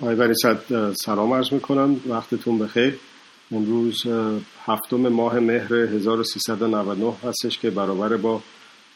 [0.00, 0.34] آقای
[1.04, 2.00] سلام عرض می‌کنم.
[2.06, 2.98] وقتتون بخیر.
[3.52, 4.06] امروز
[4.64, 8.42] هفتم ماه مهر 1399 هستش که برابر با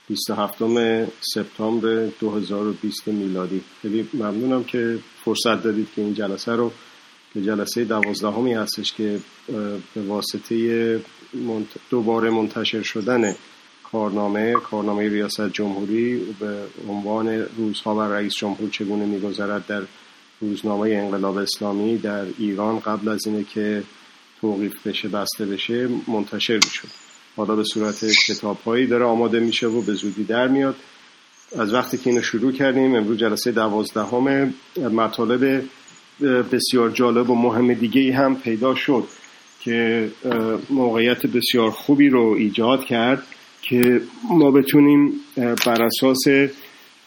[0.08, 0.58] 27
[1.34, 3.60] سپتامبر 2020 میلادی.
[3.82, 6.72] خیلی ممنونم که فرصت دادید که این جلسه رو
[7.34, 9.20] که جلسه دوازدهمی هستش که
[9.94, 11.00] به واسطه
[11.90, 13.34] دوباره منتشر شدن
[13.92, 16.56] کارنامه کارنامه ریاست جمهوری به
[16.88, 19.82] عنوان روزها و رئیس جمهور چگونه میگذرد در
[20.40, 23.82] روزنامه انقلاب اسلامی در ایران قبل از اینه که
[24.40, 26.88] توقیف بشه بسته بشه منتشر می‌شد.
[27.36, 30.76] حالا به صورت کتاب هایی داره آماده میشه و به زودی در میاد.
[31.58, 34.54] از وقتی که اینو شروع کردیم امروز جلسه دوازدهم
[34.92, 35.62] مطالب
[36.52, 39.04] بسیار جالب و مهم دیگه ای هم پیدا شد
[39.60, 40.08] که
[40.70, 43.26] موقعیت بسیار خوبی رو ایجاد کرد
[43.62, 44.00] که
[44.30, 46.24] ما بتونیم بر اساس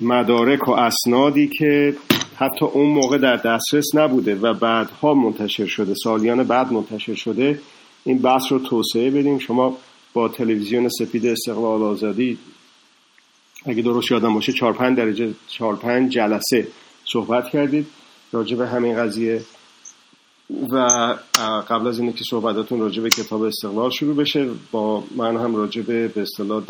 [0.03, 1.95] مدارک و اسنادی که
[2.35, 7.59] حتی اون موقع در دسترس نبوده و بعدها منتشر شده سالیان بعد منتشر شده
[8.03, 9.39] این بحث رو توسعه بدیم.
[9.39, 9.77] شما
[10.13, 12.37] با تلویزیون سپید استقلال آزادی
[13.65, 16.67] اگه درست یادم باشه 4 5 درجه 4 5 جلسه
[17.05, 17.87] صحبت کردید.
[18.31, 19.41] راجع به همین قضیه
[20.69, 20.77] و
[21.69, 26.07] قبل از اینکه صحبتاتون راجع به کتاب استقلال شروع بشه با من هم راجع به
[26.07, 26.63] به اصطلاح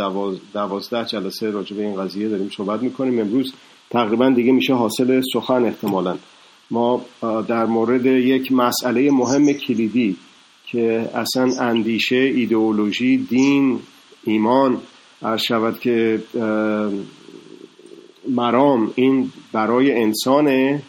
[0.53, 3.19] دوازده جلسه راجع به این قضیه داریم صحبت می‌کنیم.
[3.19, 3.53] امروز
[3.89, 6.17] تقریبا دیگه میشه حاصل سخن احتمالا.
[6.71, 7.05] ما
[7.47, 10.17] در مورد یک مسئله مهم کلیدی
[10.65, 13.79] که اصلا اندیشه ایدئولوژی دین
[14.23, 14.77] ایمان
[15.21, 16.23] عرض شود که
[18.29, 20.81] مرام این برای انسانه.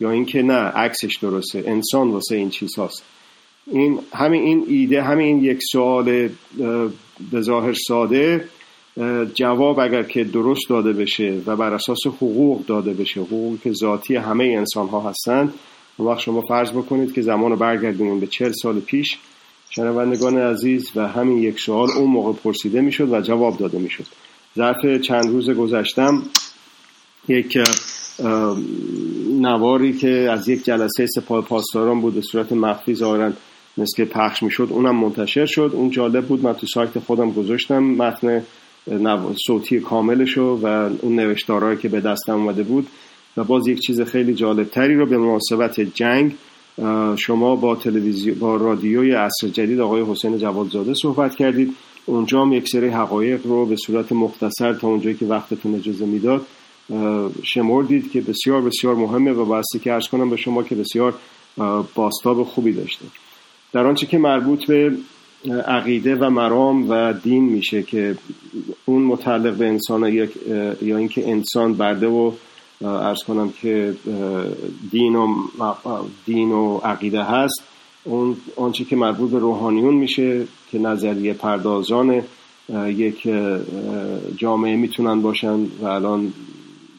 [0.00, 3.04] یا اینکه نه عکسش درسته انسان واسه این چیز هاست
[3.66, 6.28] این همین این ایده همین یک سوال
[7.30, 8.48] به ظاهر ساده
[9.34, 14.16] جواب اگر که درست داده بشه و بر اساس حقوق داده بشه حقوقی که ذاتی
[14.16, 15.54] همه انسان ها هستند
[15.98, 19.18] وقت شما فرض بکنید که زمان رو برگردونیم به چل سال پیش
[19.70, 24.06] شنوندگان عزیز و همین یک سوال اون موقع پرسیده می‌شد و جواب داده می‌شد.
[24.56, 26.22] ظرف چند روز گذشتم
[27.28, 27.58] یک
[29.40, 33.32] نواری که از یک جلسه سپاه پاسداران بود به صورت مخفی ظاهرا
[33.78, 35.70] مثل پخش می‌شد اونم منتشر شد.
[35.74, 38.42] اون جالب بود من تو سایت خودم گذاشتم متن
[39.46, 42.86] صوتی کاملشو و اون نوشتارهایی که به دستم اومده بود.
[43.36, 46.34] و باز یک چیز خیلی جالب تری رو به مناسبت جنگ
[47.16, 51.74] شما با تلویزیون با رادیوی عصر جدید آقای حسین جوادزاده صحبت کردید.
[52.06, 56.46] اونجا هم یک سری حقایق رو به صورت مختصر تا اونجایی که وقتتون اجازه می‌داد
[57.42, 61.14] شمردید که بسیار بسیار مهمه و باستی که ارز کنم به شما که بسیار
[61.94, 63.04] باستاب خوبی داشته.
[63.72, 64.92] در آنچه که مربوط به
[65.66, 68.16] عقیده و مرام و دین میشه که
[68.84, 70.30] اون متعلق به انسان یک
[70.82, 72.32] یا اینکه انسان برده و
[72.80, 73.94] ارز کنم که
[74.90, 75.34] دین و,
[76.26, 77.62] دین و عقیده هست
[78.04, 82.22] اون آنچه که مربوط به روحانیون میشه که نظریه پردازان
[82.86, 83.28] یک
[84.36, 86.32] جامعه می‌تونن باشن و الان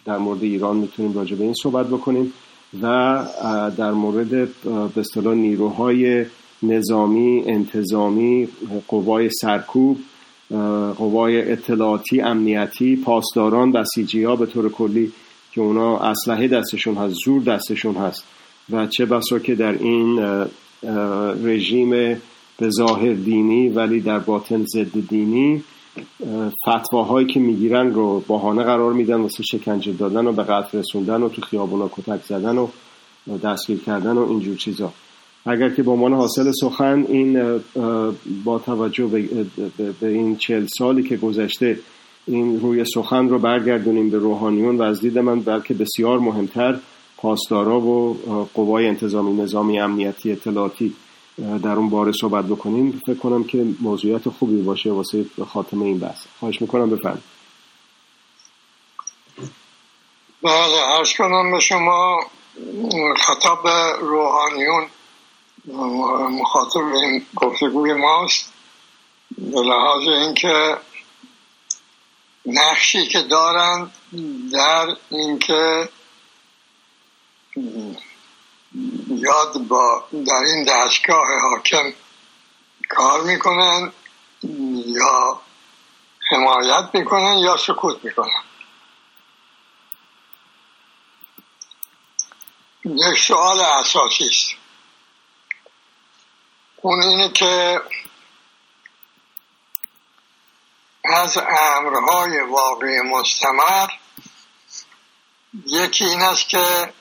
[0.09, 2.33] در مورد ایران می‌تونیم راجع به این صحبت بکنیم
[2.81, 3.25] و
[3.77, 4.29] در مورد
[4.93, 6.25] به اصطلاح نیروهای
[6.63, 8.47] نظامی انتظامی
[8.87, 9.97] قوای سرکوب
[10.97, 15.11] قوای اطلاعاتی امنیتی پاسداران بسیجی ها به طور کلی
[15.51, 18.23] که اونا اسلحه دستشون هست زور دستشون هست
[18.69, 20.19] و چه بسا که در این
[21.43, 21.89] رژیم
[22.57, 25.63] به ظاهر دینی ولی در باطن ضد دینی
[26.67, 31.29] فتواهایی که می‌گیرن رو بهانه قرار میدن واسه شکنجه دادن و به قتل رسوندن و
[31.29, 32.67] تو خیابونا کتک زدن و
[33.43, 34.93] دستگیر کردن و اینجور چیزا.
[35.45, 37.59] اگر که به عنوان حاصل سخن این
[38.43, 39.07] با توجه
[40.01, 41.79] به این چل سالی که گذشته
[42.27, 46.79] این روی سخن رو برگردونیم به روحانیون و از دید من بلکه بسیار مهمتر
[47.17, 48.17] پاسدارا و
[48.53, 50.93] قوای انتظامی نظامی امنیتی اطلاعاتی
[51.39, 56.25] در اون باره صحبت بکنیم فکر کنم که موضوعیت خوبی باشه واسه خاتمه این بحث.
[56.39, 57.21] خواهش می‌کنم بفرم
[60.43, 62.19] بله عرض کنم به شما
[63.17, 63.67] خطاب
[64.01, 64.87] روحانیون
[66.31, 68.53] مخاطب این گفتگوی ماست
[69.37, 70.77] به لحاظ اینکه
[72.45, 73.91] نقشی که دارند
[74.53, 75.89] در اینکه
[79.21, 81.93] یاد با در این دستگاه حاکم
[82.89, 83.93] کار می‌کنن
[84.85, 85.41] یا
[86.31, 88.43] حمایت می‌کنن یا سکوت می‌کنن.
[92.85, 94.49] یک سوال اساسی است.
[96.75, 97.81] اون اینه که
[101.03, 103.99] از امرهای واقعی مستمر،،،،،،،،،،،،،،،،،،،،،،،،،،،،،،،،،،،،،،،،،،،،،،،،،،،،،،،،،،،،،،،،
[105.65, 106.93] یک این است که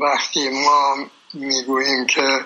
[0.00, 0.96] وقتی ما
[1.34, 2.44] می‌گوییم که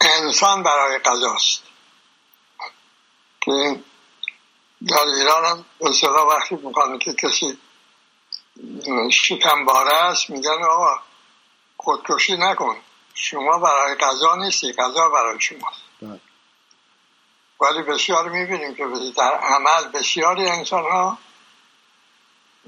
[0.00, 1.62] انسان برای غذاست
[3.40, 3.80] که
[4.88, 7.58] در ایران هم به وقتی می‌کنه که کسی
[9.10, 10.98] شکم باره است میگن آقا
[11.76, 12.76] خودکشی نکن
[13.14, 16.20] شما برای غذا نیستی غذا برای شماست بله.
[17.60, 18.84] ولی بسیار می‌بینیم که
[19.16, 21.18] در عمل بسیاری انسان ها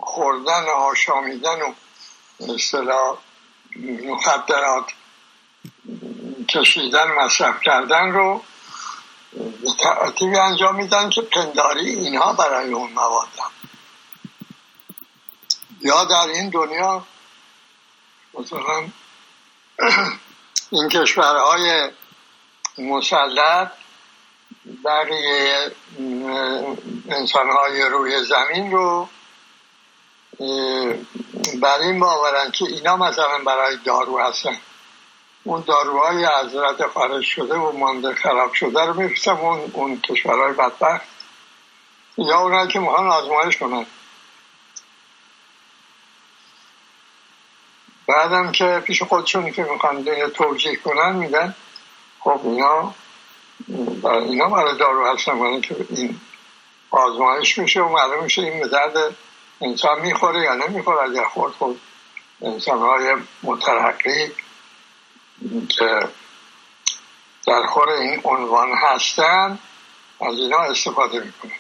[0.07, 1.75] خوردن و آشامیدن و
[2.55, 3.19] اصطلاح
[4.05, 4.85] مخدرات
[6.49, 8.43] کشیدن مصرف کردن رو
[10.21, 13.29] به انجام میدن که پنداری اینها برای اون مواد
[15.81, 17.07] یا در این دنیا
[18.35, 18.89] مثلا
[20.71, 21.91] این کشورهای
[22.79, 23.73] مسلط
[24.85, 25.73] بقیه
[27.09, 29.09] انسانهای روی زمین رو
[31.63, 34.57] بر این باورن که اینا مثلا برای دارو هستن.
[35.45, 40.53] اون داروهای از رد خارج شده و مانده خراب شده رو میفرستن اون, اون کشورهای
[40.53, 41.07] بدبخت.
[42.19, 43.87] یا اونایی که می‌خوان آزمایش کنن.
[48.09, 50.05] بعدم که پیش خودشون که می‌خوان
[50.35, 51.55] توجیه کنن میدن.
[52.21, 52.95] خب اینا
[54.03, 56.21] اینا برای دارو هستن که این
[56.91, 58.69] آزمایش میشه و معلوم میشه این به
[59.61, 61.81] انسان می‌خوره یا نمی‌خوره اگر خود خود
[62.43, 64.33] انسان های مترقی
[65.69, 66.09] که
[67.47, 69.59] در خور این عنوان هستن
[70.21, 71.53] از اینا استفاده می‌کنه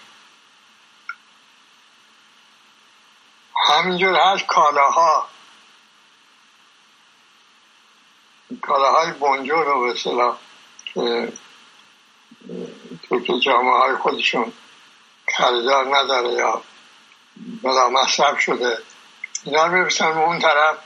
[3.68, 5.28] همینجور هست کالاها.
[8.62, 9.94] کالاهای بنجور رو به
[10.94, 11.32] که
[13.08, 14.52] تو جامعه های خودشون
[15.36, 16.62] خریدار نداره یا
[17.62, 18.78] بلا مصرف شده.
[19.44, 20.76] اینا رو می‌رسن به اون طرف.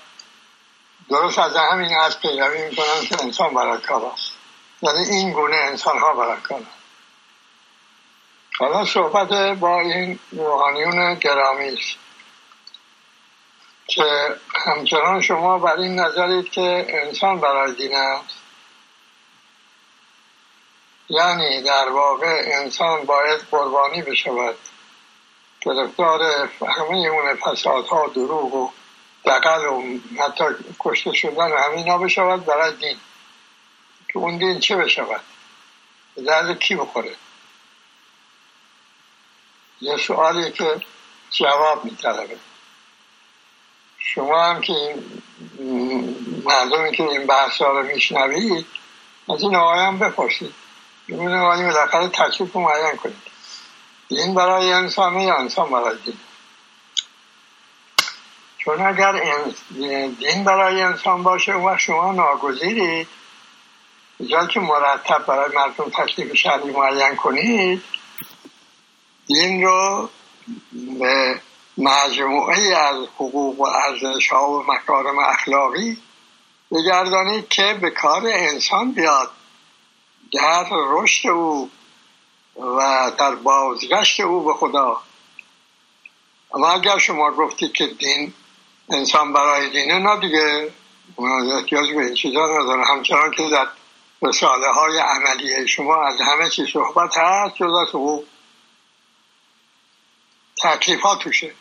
[1.11, 4.32] درست از همین از پیروی می‌کنن که انسان برای کار است.
[4.82, 6.62] یعنی این گونه انسان ها برای کار
[8.58, 11.97] حالا صحبت با این روحانیون گرامی است
[13.87, 14.37] که
[14.67, 18.35] همچنان شما بر این نظرید که انسان برای دین است.
[21.08, 24.56] یعنی در واقع انسان باید قربانی بشود.
[25.60, 26.22] گرفتار
[26.78, 28.70] همه اون فسادها دروغ و
[29.24, 29.82] دقل و
[30.18, 30.44] حتی
[30.78, 32.96] کشته شدن و همینا بشود برای دین.
[34.08, 35.20] که اون دین چه بشود؟
[36.26, 37.14] درد کی بخوره؟
[39.80, 40.80] یه سوالی که
[41.30, 42.36] جواب میطلبه.
[43.98, 44.72] شما هم که
[45.58, 48.66] این مردمی که این بحث رو میشنوید
[49.28, 50.54] از این آقای هم بپرسید.
[51.06, 53.30] این آقای بالاخره تکلیف رو معین کنید.
[54.10, 56.18] دین برای انسان یا انسان برای دین.
[58.58, 59.12] چون اگر
[60.18, 63.08] دین برای انسان باشه و شما ناگزیرید
[64.30, 67.82] جا که مرتب برای مردم تکلیف شرعی معین کنید
[69.26, 70.08] دین رو
[70.98, 71.40] به
[71.78, 75.98] مجموعه از حقوق و ارزش ها و مکارم اخلاقی
[76.70, 79.30] بگردانید که به کار انسان بیاد.
[80.32, 81.70] در رشد او
[82.60, 85.00] و در بازگشت او به خدا.
[86.54, 88.34] اما اگر شما گفتید که دین
[88.88, 90.72] انسان برای دینه نه دیگه.
[91.56, 93.67] احتیاج به این چیزا نداره همچنان که در
[94.22, 98.24] رساله های عملیه شما از همه چیز صحبت هست جز از حقوق.
[100.62, 101.55] تکلیف ها توشه.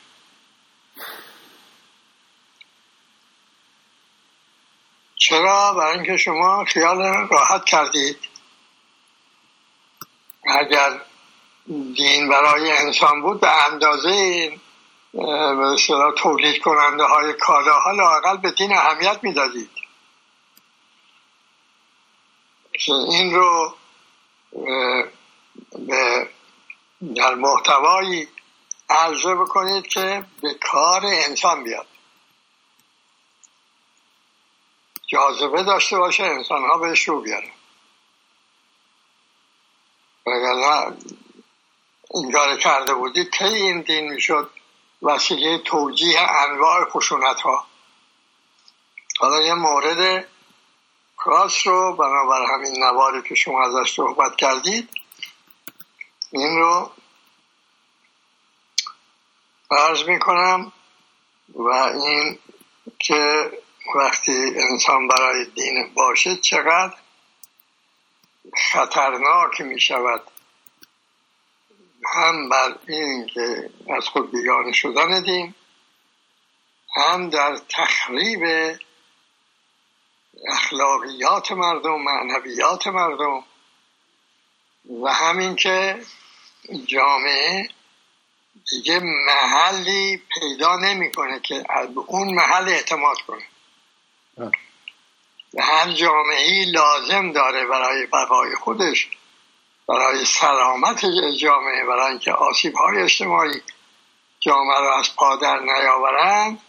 [5.15, 6.97] چرا؟ برای اینکه شما خیال
[7.31, 8.28] راحت کردید.
[10.55, 11.01] اگر
[11.95, 14.51] دین برای انسان بود به اندازه
[16.17, 19.69] تولید کننده های کالاها لاقل به دین اهمیت می‌دادید.
[22.87, 23.75] این رو
[25.87, 26.29] به
[27.15, 28.27] در محتوایی
[28.89, 31.87] عرضه بکنید که به کار انسان بیاد.
[35.07, 37.51] جاذبه داشته باشه انسان ها بهش رو بیاره
[40.25, 40.93] اگر
[42.13, 44.51] این کار کرده بودید کی این دین می‌شد
[45.01, 47.65] وسیله توجیه انواع خشونت ها
[49.19, 50.27] حالا یه مورد
[51.15, 54.89] خاص رو بنابر همین نواری که شما ازش صحبت کردید
[56.31, 56.91] این رو
[59.71, 60.71] عرض می کنم
[61.55, 62.39] و این
[62.99, 63.51] که
[63.95, 64.31] وقتی
[64.71, 66.93] انسان برای دین باشه چقدر
[68.57, 70.21] خطرناک می شود
[72.15, 75.55] هم بر این که از خود بیگانه شدن دین
[76.95, 78.43] هم در تخریب
[80.51, 83.43] اخلاقیات مردم معنویات مردم
[85.03, 86.01] و همین که
[86.85, 87.69] جامعه
[88.69, 93.43] دیگه محلی پیدا نمی‌کنه که از اون محل اعتماد کنه.
[95.57, 99.09] هر جامعه لازم داره برای بقای خودش
[99.87, 101.05] برای سلامت
[101.39, 103.61] جامعه برای اینکه آسیب های اجتماعی
[104.39, 106.61] جامعه را از پادر نیاورند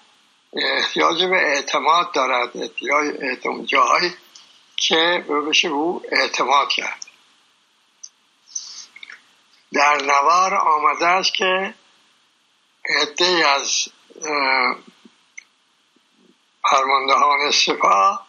[0.52, 2.56] احتیاج به اعتماد دارد.
[2.56, 4.14] احتیاج اعتماد جاهایی
[4.76, 7.06] که بشه او اعتماد کرد.
[9.72, 11.74] در نوار آمده است که
[13.00, 13.88] عده از
[16.70, 18.26] فرماندهان سپاه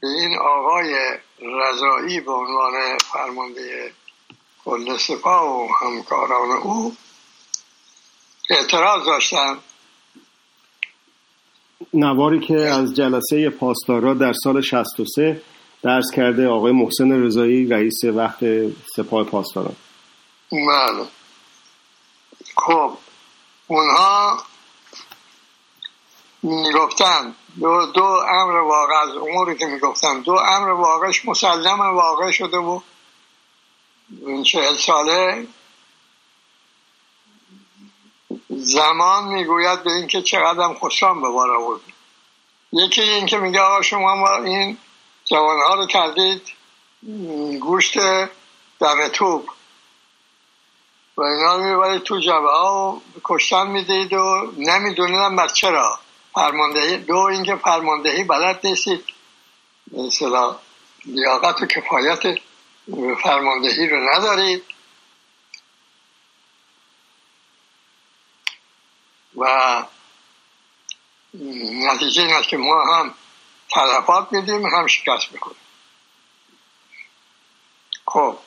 [0.00, 0.94] به این آقای
[1.38, 3.92] رضایی به عنوان فرمانده
[4.64, 6.96] کل سپاه و همکاران او
[8.50, 9.58] اعتراض داشتن
[11.94, 15.42] نواری که از جلسه پاسدارا در سال 63
[15.82, 18.44] درس کرده آقای محسن رضایی رئیس وقت
[18.96, 19.76] سپاه پاسداران.
[20.52, 21.06] بله.
[22.56, 22.96] خب
[23.66, 24.42] اونها
[26.42, 32.56] می‌گفتن دو, دو امر واقع از اموری که می‌گفتن دو امر واقعش مسلم واقع شده
[32.56, 32.80] و
[34.26, 35.46] این چهل ساله
[38.48, 41.80] زمان می‌گوید به اینکه چقدر خسران به بار آورد.
[42.72, 44.78] یکی این که میگه آقا شما ما این
[45.24, 46.42] جوانها رو کردید
[47.60, 47.98] گوشت
[48.80, 49.48] دم توب
[51.16, 55.98] و اینا رو می‌برید تو جبه ها و کشتن می‌دید و نمیدونیدم بر چرا.
[56.34, 59.04] فرماندهی دو اینکه فرماندهی بلد نیستید.
[59.92, 60.56] مثلا
[61.04, 62.22] لیاقت و کفایت
[63.22, 64.62] فرماندهی رو ندارید.
[69.36, 69.84] و
[71.92, 73.14] نتیجه این است که ما هم
[73.70, 75.56] تلفات میدیم هم شکست می‌کنیم
[78.06, 78.38] خب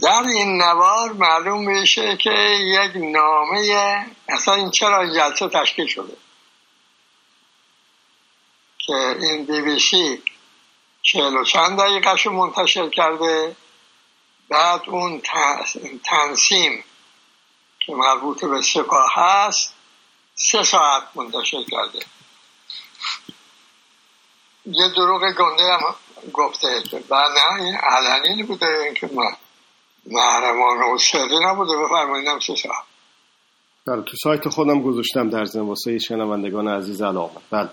[0.00, 6.16] در این نوار معلوم میشه که یک نامه اصلا این چرا جلسه تشکیل شده؟
[8.78, 10.22] که این بی بی سی
[11.02, 13.56] چهل و چند دقیقه منتشر کرده
[14.48, 15.22] بعد اون
[16.04, 16.84] تنسیم
[17.78, 19.74] که مربوط به سپاه هست
[20.34, 22.06] سه ساعت منتشر کرده.
[24.66, 25.94] یه دروغ گنده هم
[26.32, 29.36] گفته و نه این بوده اینکه من
[30.06, 31.72] محرمان سری نبوده.
[31.76, 32.84] بفرماییدم سه ساعت
[33.86, 37.68] بله تو سایت خودم گذاشتم در زن واسه شنوندگان عزیز علاقه بله.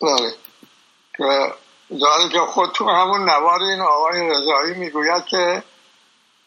[0.00, 0.32] بله.
[2.00, 5.62] داره که خود تو همون نوار این آقای رضایی می‌گوید که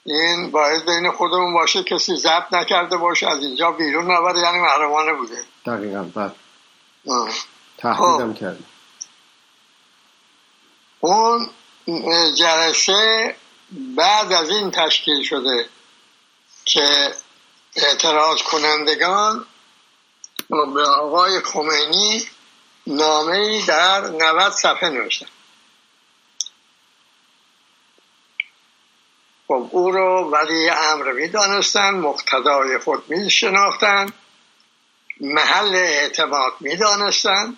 [0.05, 5.13] این باید بین خودمون باشه کسی ضبط نکرده باشه از اینجا بیرون نبره یعنی محرمانه
[5.13, 5.43] بوده.
[5.65, 6.35] دقیقا بعد
[7.77, 8.39] تحقیدم خب.
[8.39, 8.59] کرد
[10.99, 11.49] اون
[12.37, 13.35] جلسه
[13.73, 15.69] بعد از این تشکیل شده
[16.65, 17.15] که
[17.75, 19.45] اعتراض کنندگان
[20.49, 22.27] به آقای خمینی
[22.87, 25.27] نامه در 90 صفحه نوشتن.
[29.47, 34.13] خب او رو ولی امر می دانستن مقتدای خود می شناختن
[35.19, 37.57] محل اعتماد می دانستن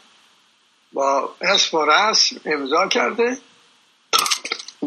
[0.94, 3.38] با اسم و رسم امضا کرده.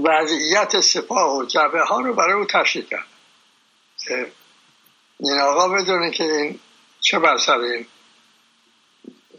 [0.04, 3.06] وضعیت سپاه و جبه ها رو برای او تشریح کرد.
[5.20, 6.60] این آقا بدونه که این
[7.00, 7.86] چه بر سر این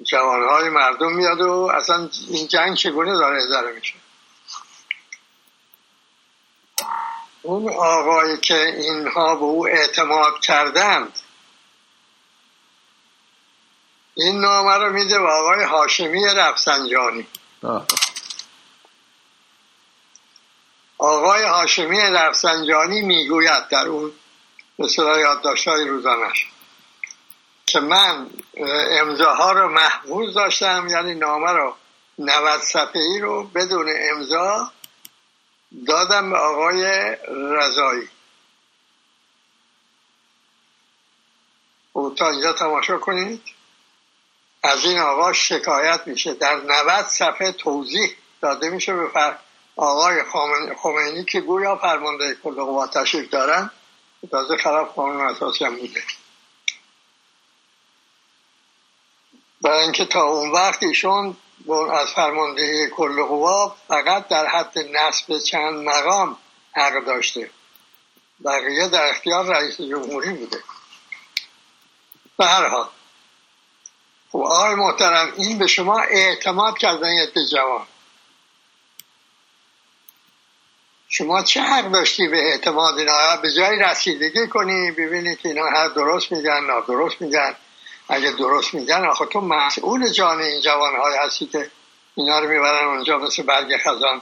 [0.04, 3.94] جوانهای مردم میاد و اصلا این جنگ چگونه داره اداره میشه.
[7.42, 11.20] اون آقایی که اینها به او اعتماد کردند
[14.16, 17.28] این نامه رو میده به آقای هاشمی رفسنجانی.
[21.00, 24.12] آقای هاشمی رفسنجانی می‌گوید در اون
[24.80, 26.48] مثلا یادداشتهای روزانش
[27.66, 28.30] که من
[28.90, 31.76] امضاها رو محفوظ داشتم یعنی نامه رو
[32.20, 34.72] 90 صفحه رو بدون امضا
[35.88, 36.84] دادم به آقای
[37.28, 38.10] رضایی.
[41.94, 43.42] خب تا اینجا تماشا کنید.
[44.64, 46.34] از این آقا شکایت میشه.
[46.34, 49.08] در 90 صفحه توضیح داده میشه به
[49.80, 50.24] آقای
[50.82, 53.72] خمینی که گویا فرمانده کل قوات تشریف دارن
[54.32, 56.04] تازه خلاف قانون اساسی هم بوده.
[59.62, 61.38] برای اینکه تا اون وقت ایشون
[61.92, 66.38] از فرماندهی کل قوا فقط در حد نصب چند مقام
[66.72, 67.50] حق داشته.
[68.46, 70.64] بقیه در اختیار رئیس جمهوری بوده.
[72.38, 72.88] به هر حال.
[74.32, 77.88] خب آقای محترم این به شما اعتماد کردن یه جوان.
[81.12, 85.88] شما چه حق داشتی به اعتماد اینا؟ به جای رسیدگی کنی؟ ببینی که اینا هر
[85.88, 87.56] درست میگن درست میگن.
[88.10, 91.72] اگه درست میگن آخه تو مسئول جان این جوان های هستی که
[92.16, 94.22] اینا رو می‌برن اونجا مثل برگ خزان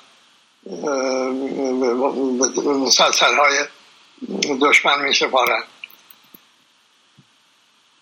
[2.65, 3.65] مسلسل های
[4.61, 5.63] دشمن میسپارن.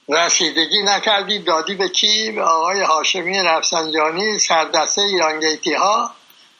[0.09, 6.11] رسیدگی نکردی دادی به کی؟ به آقای هاشمی رفسنجانی سردسته ایرانگیتی ها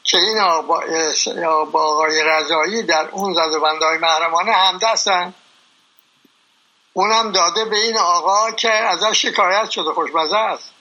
[0.06, 0.42] که این
[1.72, 5.34] با آقای رضایی در اون زده های محرمانه همدستن.
[6.94, 10.72] اونم داده به این آقا که ازش شکایت شده خوشمزه است.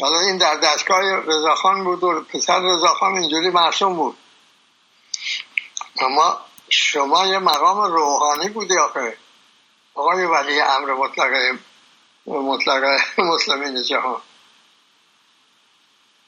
[0.00, 4.16] حالا این در دستگاه رضاخان بود و پسر رضاخان اینجوری مرسوم بود.
[5.98, 9.16] اما شما یه مقام روحانی بودی آخه.
[9.94, 11.58] آقای ولی امر مطلق
[12.26, 12.82] مطلق
[13.18, 14.20] مسلمین جهان.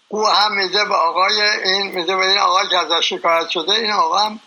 [0.08, 3.72] او هم میده به آقای این میده به این آقای که ازش شکایت شده.
[3.72, 4.40] این آقا هم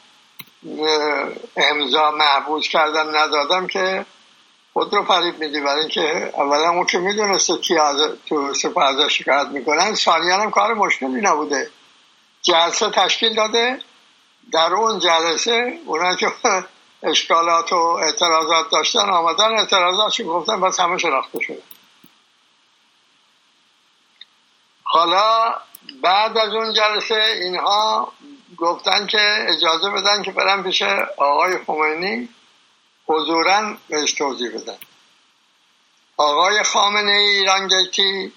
[1.57, 4.05] امضا محبوز کردم ندادم که
[4.73, 5.61] خود رو فریب میدی.
[5.61, 9.95] برای اینکه اولا اون که می‌دونسته کی از تو سپاه ازش شکایت می‌کنن.
[9.95, 11.69] ثانیا هم کار مشکلی نبوده.
[12.41, 13.79] جلسه تشکیل داده.
[14.51, 16.27] در اون جلسه اونا که
[17.03, 21.61] اشکالات و اعتراضات داشتن آمدن اعتراضات گفتن؟ بس همه شناخته شده.
[24.93, 25.55] حالا
[26.01, 28.13] بعد از اون جلسه اینها
[28.57, 30.81] گفتن که اجازه بدن که برن پیش
[31.17, 32.29] آقای خمینی
[33.05, 34.77] حضورا بهش توضیح بدن.
[36.17, 38.33] آقای خامنه ای ایران گیتی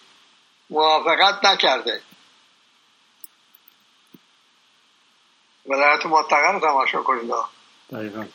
[0.70, 2.00] موافقت نکرده.
[5.66, 7.32] ولایت مطلقه تماشا کنید.
[7.92, 8.28] بله.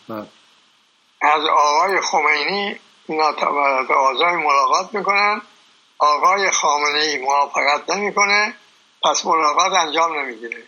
[1.22, 3.32] از آقای خمینی اینا
[3.96, 5.42] آزای ملاقات می‌کنن.
[6.00, 8.56] آقای خامنه ای موافقت نمی‌کنه
[9.04, 10.64] پس ملاقات انجام نمی‌گیره.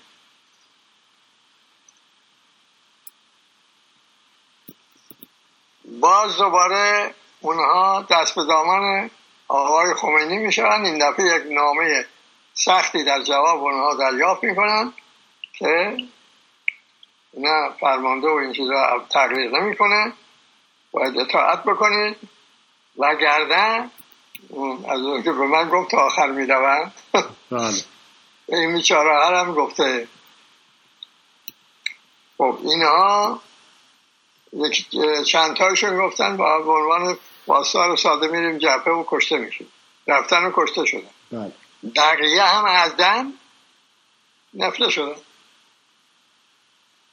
[5.86, 9.10] باز دوباره اونها دست به دامان
[9.48, 12.06] آقای خمینی میشن این دفعه یک نامه
[12.54, 14.94] سختی در جواب اونها دریافت می‌کنن
[15.54, 15.98] که
[17.38, 20.14] نه فرمانده و این چیزا تغییر نمی‌کنه.
[20.92, 22.18] باید اطاعت بکنید.
[22.98, 23.92] و گردن
[24.90, 26.94] از اون که به من گفت آخر می‌روند
[27.52, 27.84] بله.
[28.50, 30.08] این بیچاره هم گفته.
[32.38, 33.42] خب اینها
[35.28, 39.68] چند تایشون گفتن با عنوان باستار ساده میریم جبهه و کشته میشیم.
[40.08, 41.10] رفتن و کشته شدن.
[41.32, 41.52] بله.
[41.96, 43.34] دقیقه هم از دن
[44.54, 45.16] نفله شدن.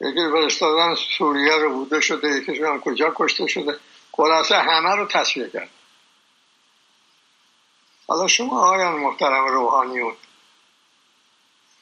[0.01, 3.79] یکی فرستادن سوریه رو بوده شده یکیشون کجا کشته شده.
[4.13, 5.71] خلاصه همه رو تصویه کرد.
[8.09, 10.17] حالا شما آقایان محترم روحانیون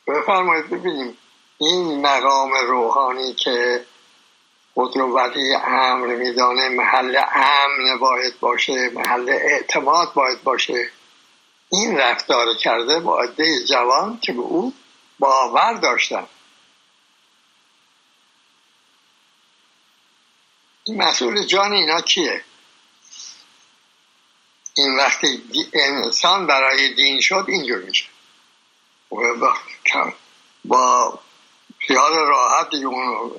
[0.07, 1.19] بفرمایید ببینیم
[1.59, 3.87] این مقام روحانی که
[4.75, 10.91] خود رو ولی امر میدانه محل امن باید باشه محل اعتماد باید باشه.
[11.69, 14.73] این رفتار کرده با عده جوان که به او
[15.19, 16.27] باور داشتن.
[20.85, 22.45] این مسئول جان اینا کیه؟
[24.77, 28.05] این وقتی انسان برای دین شد اینجور میشه.
[29.11, 29.55] با,
[30.65, 31.19] با
[31.79, 33.31] خیال راحت اون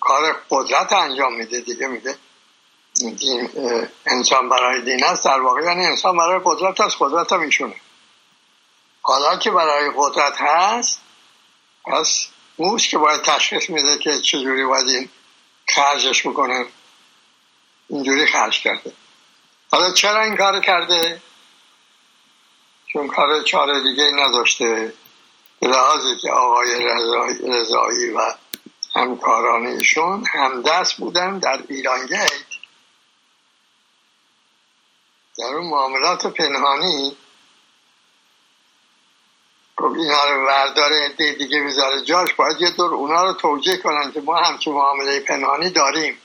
[0.00, 2.18] کار قدرت انجام میده دیگه میده
[2.94, 3.50] دین
[4.06, 7.74] انسان برای دین است در واقع یعنی انسان برای قدرت است قدرت هم ایشونه.
[9.02, 11.00] حالا که برای قدرت هست
[11.84, 12.26] پس
[12.58, 15.08] موش که باید تشخیص میده که چجوری باید این
[15.68, 16.66] خرجش بکنه
[17.88, 18.92] اینجوری خرج کرده.
[19.70, 21.22] حالا چرا این کار کرده؟
[22.92, 24.92] چون کار چاره دیگه نداشته.
[25.60, 26.84] به لحاظی که آقای
[27.48, 28.34] رضایی و
[28.94, 32.32] همکاران ایشون همدست بودن در ایران گیت
[35.38, 37.16] در اون معاملات پنهانی.
[39.78, 42.02] خب اینا رو وردار عده دیگه می‌ذاره.
[42.02, 46.18] جاش باید یه دور اونا رو توجیه کنن که ما همچون معامله پنهانی داریم.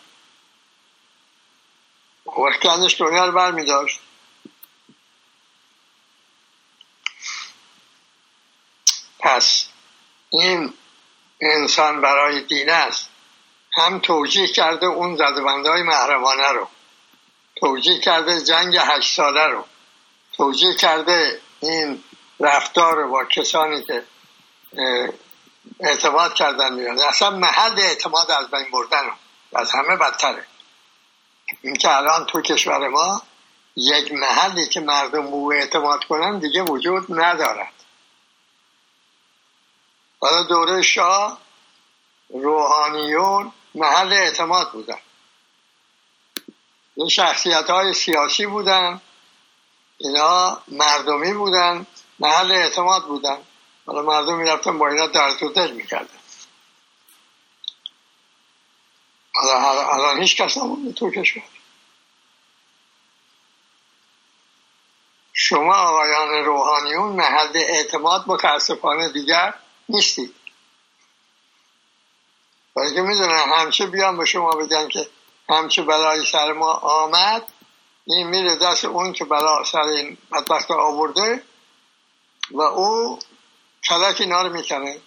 [2.37, 3.99] وقت ازش دنیا رو بر داشت
[9.19, 9.65] پس
[10.29, 10.73] این
[11.41, 13.09] انسان برای دین است.
[13.73, 16.67] هم توجیه کرده اون زدبنده های محرمانه رو.
[17.55, 19.65] توجیه کرده جنگ هشت ساله رو.
[20.33, 22.03] توجیه کرده این
[22.39, 24.03] رفتار رو با کسانی که
[25.79, 29.13] اعتماد کردن میان اصلا محل اعتماد از بین بردن رو.
[29.59, 30.45] از همه بدتره.
[31.61, 33.21] این که الان تو کشور ما
[33.75, 37.73] یک محلی که مردم او اعتماد کنن دیگه وجود ندارد.
[40.19, 41.37] حالا دوره شاه
[42.29, 44.99] روحانیون محل اعتماد بودن.
[46.95, 49.01] این شخصیت های سیاسی بودن.
[49.97, 51.87] اینا مردمی بودن
[52.19, 53.37] محل اعتماد بودن.
[53.85, 56.20] حالا مردم می‌رفتن با اینا در تو دل می‌کردن.
[59.35, 61.43] الان هیچ کس نمونده تو کشور.
[65.33, 69.53] شما آقایان روحانیون محل اعتماد متاسفانه دیگر
[69.89, 70.35] نیستید
[72.75, 75.07] برای که می‌دونن همچه بیان به شما بگن که
[75.49, 77.51] همچه بلای سر ما آمد
[78.05, 81.43] این میره دست اون که بلا سر این بدبخت آورده
[82.51, 83.19] و او
[83.83, 85.01] کلک اینا رو می‌کنه.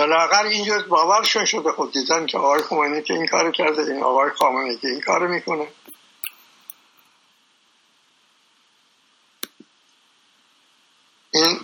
[0.00, 4.30] بلاغر اینجور باورشون شده خود دیدن که آقای خمینی که این کار کرده این آقای
[4.30, 5.68] خامنه که این کار می‌کنه.
[11.30, 11.60] این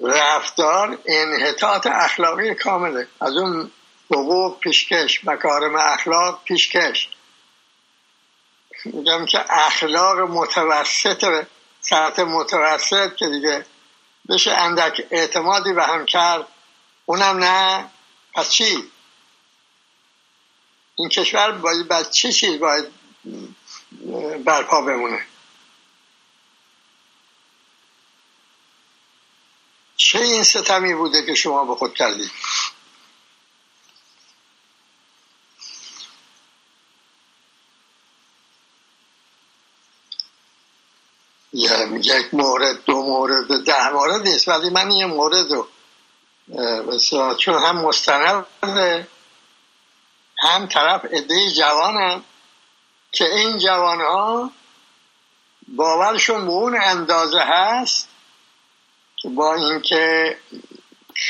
[0.00, 3.08] رفتار انحطاط اخلاقی کامله.
[3.20, 3.70] از اون
[4.10, 7.08] حقوق پیشکش مکارم اخلاق پیشکش.
[8.84, 11.46] میگم که اخلاق متوسط
[11.80, 13.66] سطح متوسط که دیگه
[14.28, 16.46] بشه اندک اعتمادی به هم کرد.
[17.08, 17.90] اونم نه.
[18.34, 18.90] پس چی؟
[20.96, 22.84] این کشور باید بعد چه چیز باید
[24.44, 25.26] برپا بمونه؟
[29.96, 32.30] چه این ستمی بوده که شما به خود کردید؟
[41.52, 45.68] یک مورد دو مورد ده مورد نیست ولی من یه مورد رو
[47.38, 48.46] چون هم مستند
[50.38, 52.24] هم طرف عده جوانم
[53.12, 54.50] که این جوان ها
[55.68, 58.08] باورشون به اون اندازه هست
[59.16, 60.36] که با اینکه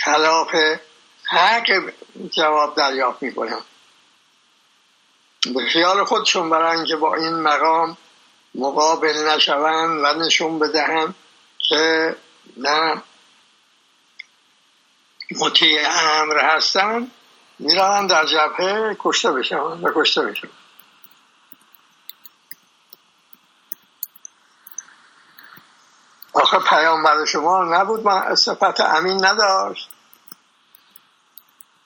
[0.05, 0.55] خلاف
[1.25, 1.93] حق
[2.31, 3.61] جواب دریافت می‌کنم
[5.55, 7.97] به خیال خودشون برای اینکه با این مقام
[8.55, 11.15] مقابل نشوند و نشون بدهم
[11.59, 12.17] که
[12.57, 13.03] نه
[15.31, 17.11] مطیع امر هستن
[17.59, 20.49] می‌روند در جبهه کشته بشن و کشته بشن.
[26.33, 29.91] آخه پیامبر شما نبود من صفت امین نداشت.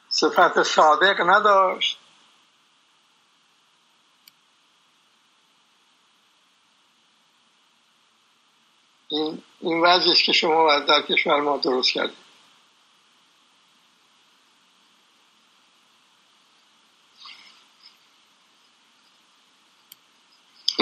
[0.09, 1.98] صفت صادق نداشت.
[9.09, 12.32] این این که شما در کشور ما درست کردید.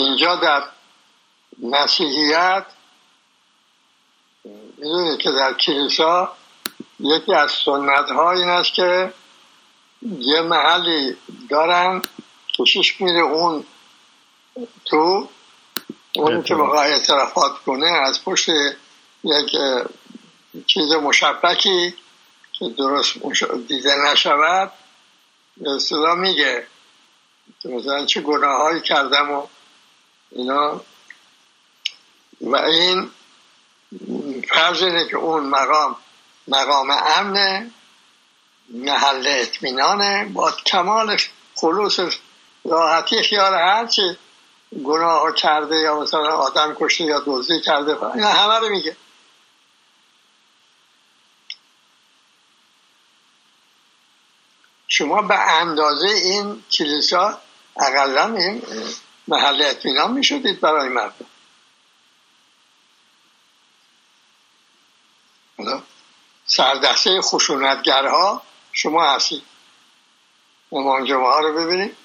[0.00, 0.62] اینجا در
[1.58, 2.66] مسیحیت
[4.78, 6.32] می‌دونید که در کلیسا
[7.00, 9.12] یکی از سنت ها این است که
[10.02, 11.16] یه محلی
[11.50, 12.02] دارن
[12.58, 13.64] کشیش میره اون
[14.84, 15.28] تو
[16.14, 18.48] اون که بخواه اعترافات کنه از پشت
[19.24, 19.56] یک
[20.66, 21.94] چیز مشبکی
[22.52, 23.18] که درست
[23.68, 24.72] دیده نشود
[25.56, 25.78] به
[26.16, 26.66] میگه.
[27.64, 29.46] مثلا چه گناه هایی کردم و
[30.30, 30.80] اینا
[32.40, 33.10] و این
[34.48, 35.96] فرض اینه که اون مقام
[36.48, 37.70] مقام امنه
[38.68, 41.16] محل اطمینانه با کمال
[41.54, 42.00] خلوص
[42.64, 44.16] راحتی خیال هرچی
[44.84, 48.96] گناه کرده یا مثلا آدم کشته یا دوزی کرده این همه رو میگه.
[54.88, 57.38] شما به اندازه این کلیسا
[57.76, 58.62] اقلا این
[59.28, 61.26] محل اطمینان می شدید برای مردم.
[66.46, 69.42] سردسته خشونتگرها شما هستید.
[70.72, 71.96] امام جمعه ها رو ببینید.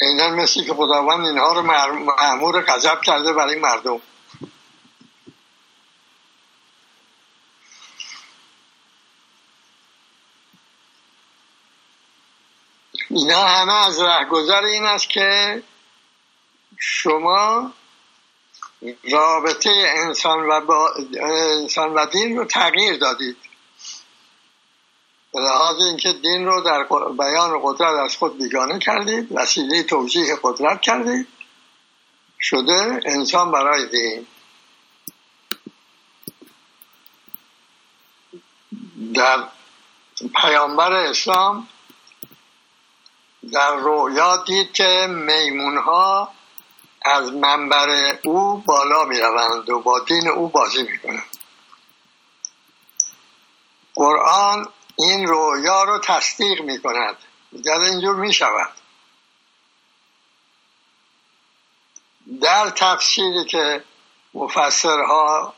[0.00, 4.00] اینا مثل که خداوند اینها رو معمور غضب کرده برای مردم.
[13.14, 15.62] اینا همه از رهگذر این است که
[16.78, 17.72] شما
[19.12, 23.36] رابطه انسان و, با انسان و دین رو تغییر دادید.
[25.32, 26.86] به لحاظ اینکه دین رو در
[27.18, 31.28] بیان قدرت از خود بیگانه کردید وسیله توجیه قدرت کردید.
[32.40, 34.26] شده انسان برای دین.
[39.14, 39.44] در
[40.42, 41.68] پیامبر اسلام
[43.50, 46.32] در رویا دید که میمون ها
[47.04, 51.24] از منبر او بالا می روند و با دین او بازی می کنند
[53.94, 57.16] قرآن این رویا رو تصدیق می کند
[57.52, 58.72] اینجور می شود
[62.40, 63.84] در تفسیری که
[64.34, 65.54] مفسرها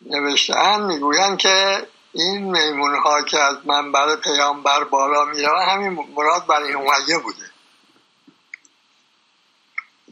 [0.00, 6.74] نوشتن می‌گویند که این میمون ها که از منبر پیامبر بالا میره همین مراد برای
[6.74, 7.50] امیه بوده.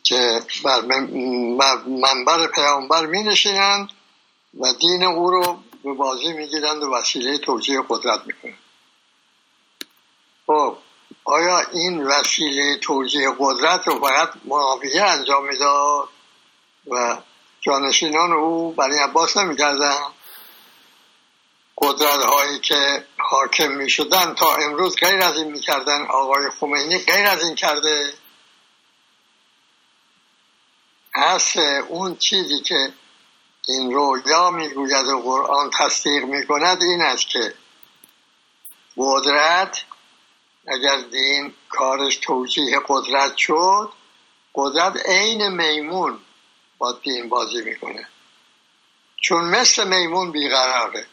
[0.04, 0.80] که بر
[1.86, 3.88] منبر پیامبر می نشینند
[4.60, 8.58] و دین او رو به بازی می‌گیرند و وسیله توجیه قدرت می‌کنند.
[10.46, 10.76] خب
[11.24, 16.08] آیا این وسیله توجیه قدرت رو فقط معاویه انجام می‌داد
[16.90, 17.16] و
[17.60, 20.00] جانشینان او برای عباس نمی‌کردن
[21.78, 26.06] قدرت هایی که حاکم می شدن تا امروز غیر از این می‌کردن.
[26.06, 28.12] آقای خمینی غیر از این کرده.
[31.14, 31.56] هست
[31.88, 32.92] اون چیزی که
[33.68, 37.54] این رویا می‌گوید و قرآن تصدیق می‌کند این است که
[38.96, 39.84] قدرت
[40.66, 43.92] اگر دین کارش توجیه قدرت شد
[44.54, 46.20] قدرت عین میمون
[46.78, 48.08] با دین بازی می‌کنه.
[49.16, 51.06] چون مثل میمون بیقراره.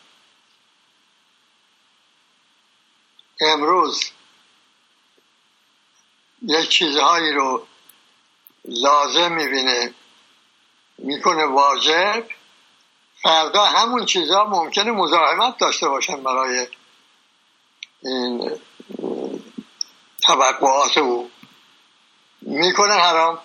[3.45, 4.03] امروز
[6.41, 7.67] یک چیزهایی رو
[8.65, 9.93] لازم می‌بینه
[10.97, 12.25] می‌کنه واجب
[13.21, 16.67] فردا همون چیزها ممکنه مزاحمت داشته باشن برای
[18.03, 18.59] این
[20.21, 21.31] توقعات او.
[22.41, 23.39] می‌کنه حرام.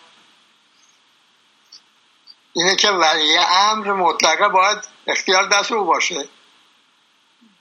[2.53, 6.29] اینه که ولی امر مطلقه باید اختیار دست او باشه.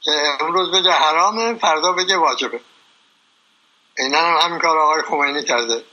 [0.07, 2.61] امروز بگه حرامه فردا بگه واجبه.
[3.97, 5.83] اینا هم همین کار آقای خمینی کرده.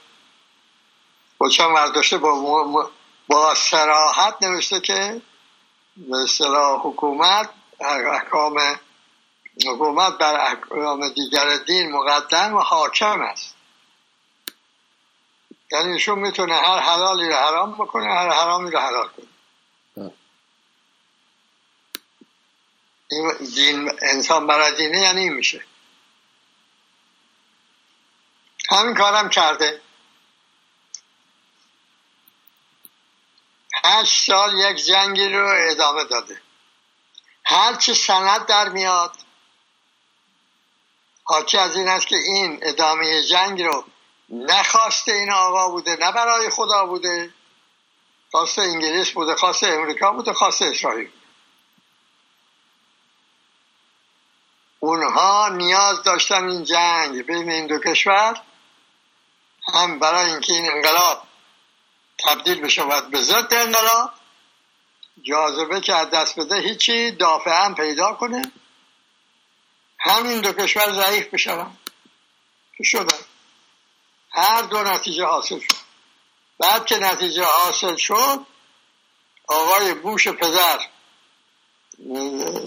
[1.38, 2.90] خودشان ورداشته با,
[3.28, 5.22] با سراحت نوشته که
[5.96, 7.50] به اصطلاح حکومت
[7.80, 8.60] احکام
[9.66, 13.54] حکومت بر احکام دیگر دین مقدم و حاکم است.
[15.72, 19.26] یعنی ایشون می‌تونه هر حلالی رو حرام بکنه هر حرامی رو حلال کنه.
[23.54, 25.64] دین انسان برای دینه یعنی این میشه.
[28.70, 29.80] همین کارم کرده.
[33.84, 36.40] هشت سال یک جنگی رو ادامه داده.
[37.44, 39.12] هرچی سند در میاد
[41.24, 43.84] حاکی از این است که این ادامه جنگ رو
[44.28, 47.34] نخواسته این آقا بوده نه برای خدا بوده.
[48.30, 51.10] خواست انگلیس بوده خواست امریکا بوده خواست اسرائیل
[54.84, 58.42] اونها نیاز داشتن این جنگ بین این دو کشور
[59.74, 61.22] هم برای اینکه این انقلاب
[62.18, 64.10] تبدیل بشود به ضد انقلاب
[65.22, 68.52] جاذبه که از دست بده هیچی دافع هم پیدا کنه.
[69.98, 71.76] همین دو کشور ضعیف بشون
[72.78, 73.18] که شدن
[74.30, 75.76] هر دو نتیجه حاصل شد.
[76.58, 78.46] بعد که نتیجه حاصل شد
[79.48, 80.78] آقای بوش پدر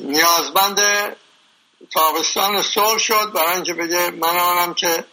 [0.01, 0.79] نیازمند
[1.91, 3.31] تابستان صلح شد.
[3.33, 5.05] برای اینکه بگه من آنم که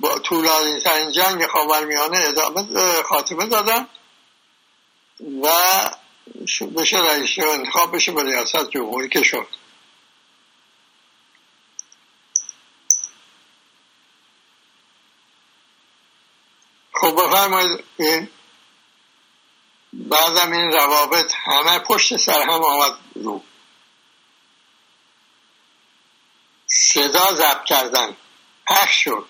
[0.00, 2.62] با طولانی ترین جنگ خاورمیانه ادامه
[3.02, 3.88] خاتمه دادم
[5.42, 5.48] و
[6.76, 9.46] بشه رئیس انتخاب بشه به ریاست جمهوری که شد.
[16.92, 17.84] خب بفرمایید
[19.92, 23.42] بعدم این روابط همه پشت سر هم آمد رو.
[26.74, 28.16] صدا ضبط کردن.
[28.66, 29.28] پخش شد.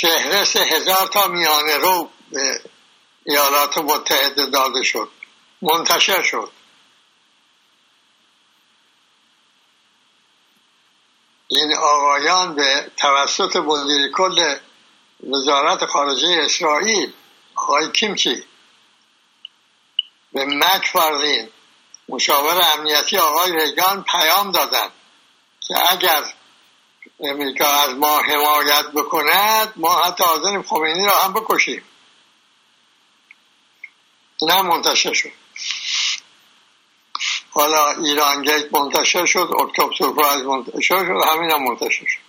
[0.00, 2.60] فهرست هزار تا میانه رو به
[3.26, 5.10] ایالات متحده داده شد.
[5.62, 6.52] منتشر شد.
[11.48, 14.56] این آقایان به توسط مدیر کل
[15.30, 17.12] وزارت خارجه اسرائیل
[17.54, 18.44] آقای کیمچی
[20.32, 20.92] به مک
[22.12, 24.90] مشاور امنیتی آقای ریگان پیام دادن
[25.60, 26.34] که اگر
[27.20, 31.84] امریکا از ما حمایت بکند ما حتی حاضریم خمینی را هم بکشیم.
[34.42, 35.32] نه منتشر شد.
[37.50, 42.22] حالا ایران گیت منتشر شد اکتبر سورپرایز منتشر شد همین هم منتشر شد.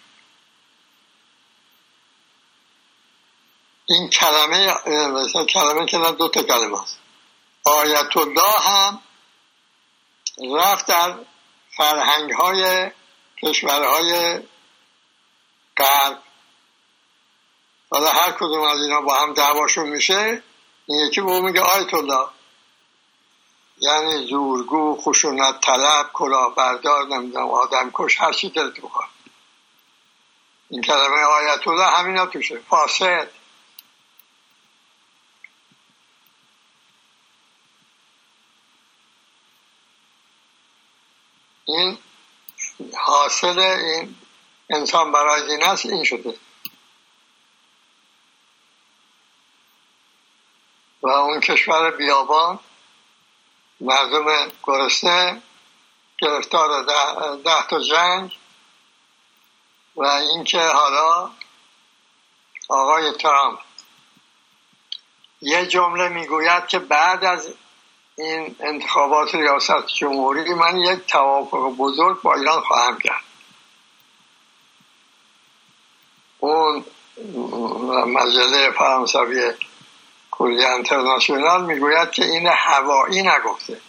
[3.85, 4.73] این کلمه
[5.45, 6.99] کلمه که دو تا کلمه است.
[7.63, 9.01] آیت الله هم
[10.37, 11.15] رفت در
[11.77, 12.91] فرهنگ های
[13.43, 14.39] کشورهای
[15.77, 16.23] غرب.
[17.91, 20.43] حالا هر کدوم از اینا با هم دعواشون میشه
[20.85, 22.27] این یکی به میگه آیت الله.
[23.77, 29.09] یعنی زورگو خشونت طلب کلاهبردار نمی‌دونم آدم کش هر چی دلت بخواد.
[30.69, 32.59] این کلمه آیت الله همینا توشه.
[32.69, 33.31] فاسد.
[41.65, 41.97] این
[42.97, 44.15] حاصل این
[44.69, 46.37] انسان برای دین است این شده.
[51.01, 52.59] و اون کشور بیابان
[53.81, 55.41] مردم گرسنه
[56.17, 58.37] گرفتار ده, ده تا جنگ
[59.95, 61.31] و اینکه حالا
[62.69, 63.59] آقای ترامپ
[65.41, 67.53] یه جمله می‌گوید که بعد از
[68.17, 73.23] این انتخابات ریاست جمهوری من یک توافق بزرگ با ایران خواهم کرد.
[76.39, 76.85] اون
[78.07, 79.53] مجله فرانسوی
[80.31, 83.81] کلی انترناشونال می‌گوید که این هوایی نگفته.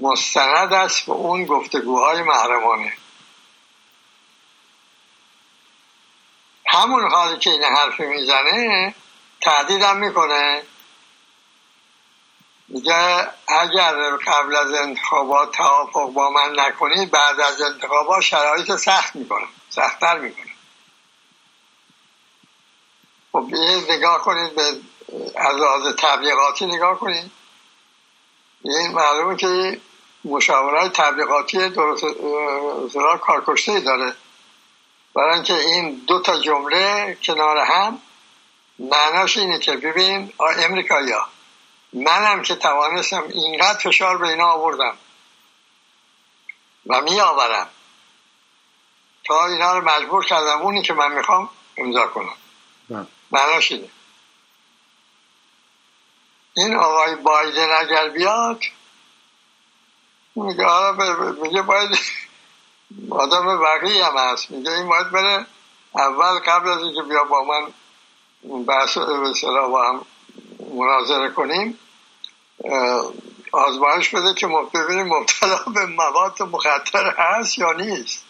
[0.00, 2.92] مستند است به اون گفتگوهای محرمانه.
[6.66, 8.94] همون حالی که این حرفی می‌زنه
[9.40, 10.62] تهدیدم می‌کنه.
[12.72, 19.48] میگه اگر قبل از انتخابات توافق با من نکنید بعد از انتخابات شرایط سخت می‌کنم.
[19.70, 20.44] سختتر می‌کنم.
[23.32, 23.46] خب
[23.90, 24.62] نگاه کنید به
[25.36, 27.30] از لحاظ تبلیغاتی نگاه کنید.
[28.64, 29.80] این معلومه که
[30.24, 32.04] مشاوره تبلیغاتی درست
[33.20, 34.14] کارکشته داره.
[35.14, 37.98] برای اینکه این دو تا جمله کنار هم
[38.78, 41.26] معناش اینه که ببین امریکایا
[41.92, 44.96] منم که توانستم اینقدر فشار به اینا آوردم
[46.86, 47.68] و می آورم
[49.24, 52.34] تا اینا رو مجبور کردم اونی که من می‌خوام امضا کنم.
[52.90, 53.06] بله.
[53.30, 53.88] معناش اینه.
[56.56, 58.60] این آقای بایدن اگر بیاد
[60.36, 60.92] میگه
[61.42, 61.98] میگه باید
[63.10, 64.50] آدم بقیه هم هست.
[64.50, 65.46] میگه این باید بره
[65.94, 67.72] اول قبل از اینکه بیا با من
[68.64, 70.06] بحث به با هم
[70.72, 71.78] مناظره کنیم
[73.52, 78.24] آزمایش بده که ببینیم مبتلا به مواد مخدر هست یا نیست.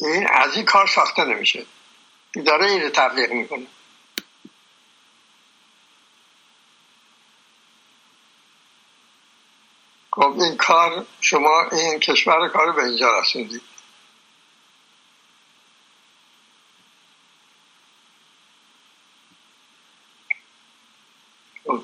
[0.00, 1.66] این از این کار ساخته نمیشه.
[2.46, 3.66] داره این تبلیغ می‌کنه.
[10.12, 13.73] خب این کار شما این کشور کار به اینجا رسوندید.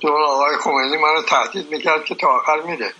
[0.00, 2.94] دکتر آقای خمینی من تهدید می‌کرد که تا آخر میده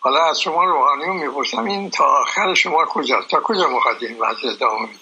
[0.00, 4.48] حالا از شما روحانی می‌پرسم این تا آخر شما کجاست؟ تا کجا مخواهد این وضع
[4.48, 5.00] ادامه میده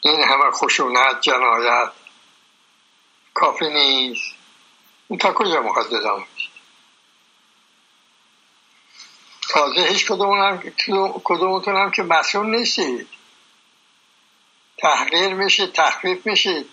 [0.00, 1.92] این همه خشونت جنایت
[3.34, 4.34] کافی نیست.
[5.08, 6.48] این تا کجا مخواهد ادامه میده
[9.48, 10.06] تازه هیچ
[11.24, 13.08] کدومتون هم که مسئول نیستید.
[14.82, 16.66] تحقیر میشید تخفیف میشید.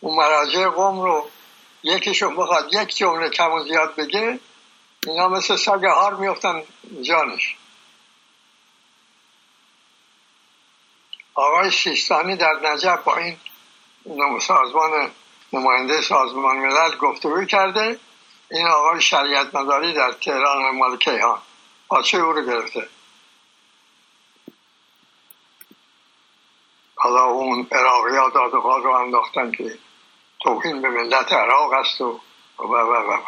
[0.00, 1.30] اون مراجع قوم رو
[1.82, 4.40] یکیشون بخواد یک جمله کم و زیاد بگه
[5.06, 6.62] اینا مثل سگ هار میفتن
[7.02, 7.56] جانش.
[11.34, 13.36] آقای سیستانی در نجف با این
[14.40, 15.10] سازمان
[15.52, 17.98] نماینده سازمان ملل گفتگو کرده.
[18.50, 21.38] این آقای شریعت مداری در تهران مال کیهان.
[21.88, 22.88] پاچه او رو گرفته؟
[27.02, 29.78] حالا اون عراقی ها دادخواه رو انداختن که
[30.40, 32.20] توهین به ملت عراق است و
[32.58, 33.24] و و و و.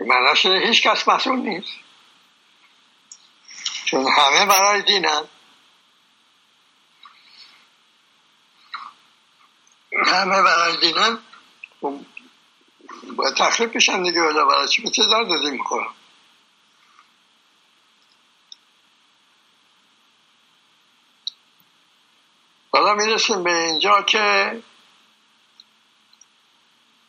[0.00, 1.72] معناش هیچ کس مسئول نیست.
[3.84, 5.24] چون همه برای دینن.
[10.06, 11.18] همه برای دینن.
[11.80, 12.00] خب،
[13.16, 15.94] باید تخریب بشن دیگه برای چی به چه دار دادی می‌خورم
[22.76, 24.62] حالا می‌رسیم به اینجا که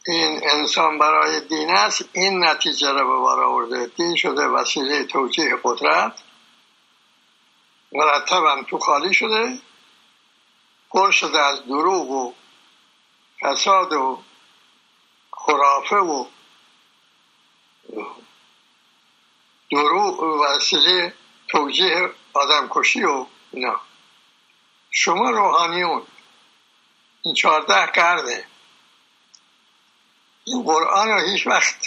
[0.05, 2.09] این انسان برای دین است.
[2.13, 3.85] این نتیجه را به بار آورده.
[3.85, 6.23] دین شده وسیله توجیه قدرت.
[7.91, 9.59] مرتبا تو خالی شده.
[10.89, 12.33] پر شده از دروغ و
[13.41, 14.23] فساد و
[15.31, 16.25] خرافه و
[19.71, 21.13] دروغ وسیله
[21.47, 23.81] توجیه آدم کشی و اینا.
[24.91, 26.01] شما روحانیون
[27.21, 28.45] این چهارده قرنه
[30.45, 31.85] این قرآن رو هیچ وقت.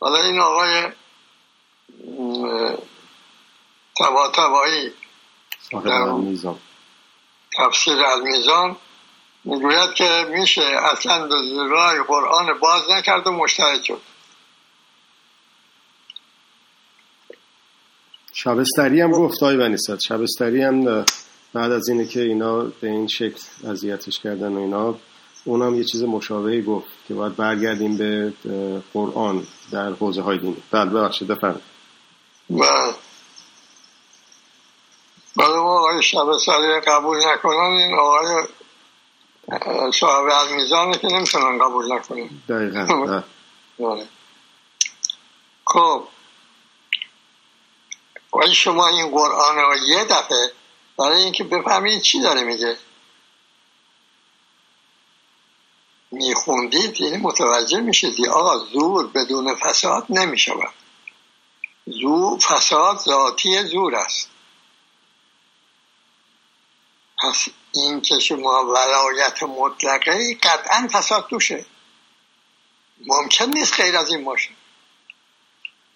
[0.00, 0.92] حالا این آقای
[3.98, 4.92] تبا تبایی
[7.58, 8.76] تفسیر میزان
[9.44, 10.62] می‌گوید که میشه
[10.92, 11.28] اصلا
[11.70, 14.02] رای قرآن باز نکرد و مشترک شد.
[18.32, 21.04] شبستری هم گفت آی بنیست شبستری هم
[21.56, 24.94] بعد از اینه که اینا به این شکل اذیتش کردن و اینا
[25.44, 28.32] اونم یه چیز مشابهی گفت که باید برگردیم به
[28.94, 30.62] قرآن در حوزه های دینی.
[30.70, 31.62] بله ببخشید بفرمایید.
[32.50, 32.94] بله.
[35.36, 38.46] بعد ما آقای شبستری قبول نکنن این آقای
[39.92, 42.30] صاحب از میزانه که نمی‌تونن قبول نکنن.
[42.48, 42.84] دقیقا
[43.78, 44.06] بله.
[45.64, 46.02] خب.
[48.34, 50.52] ولی شما این قرآن رو یه دفعه
[50.98, 52.78] برای اینکه بفهمید چی داره میگه.
[56.10, 60.74] میخوندید یعنی متوجه میشید آقا زور بدون فساد نمی‌شود.
[61.86, 64.30] زور فساد ذاتی زور است.
[67.22, 71.66] پس این که شما ولایت مطلقه قطعا فساد توشه.
[73.06, 74.50] ممکن نیست غیر از این باشه.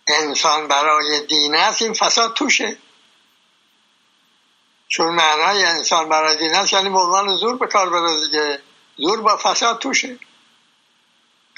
[0.06, 2.78] انسان برای دین است این فساد توشه.
[4.90, 8.62] چون معنای انسان برای دین است یعنی به زور به کار بره دیگه
[8.96, 10.18] زور با فساد توشه.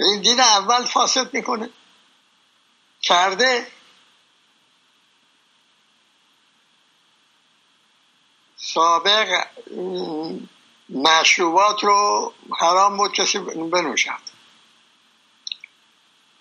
[0.00, 1.70] این دین اول فاسد می‌کنه.
[3.02, 3.66] کرده
[8.56, 9.46] سابق
[10.88, 14.32] مشروبات رو حرام بود کسی بنوشد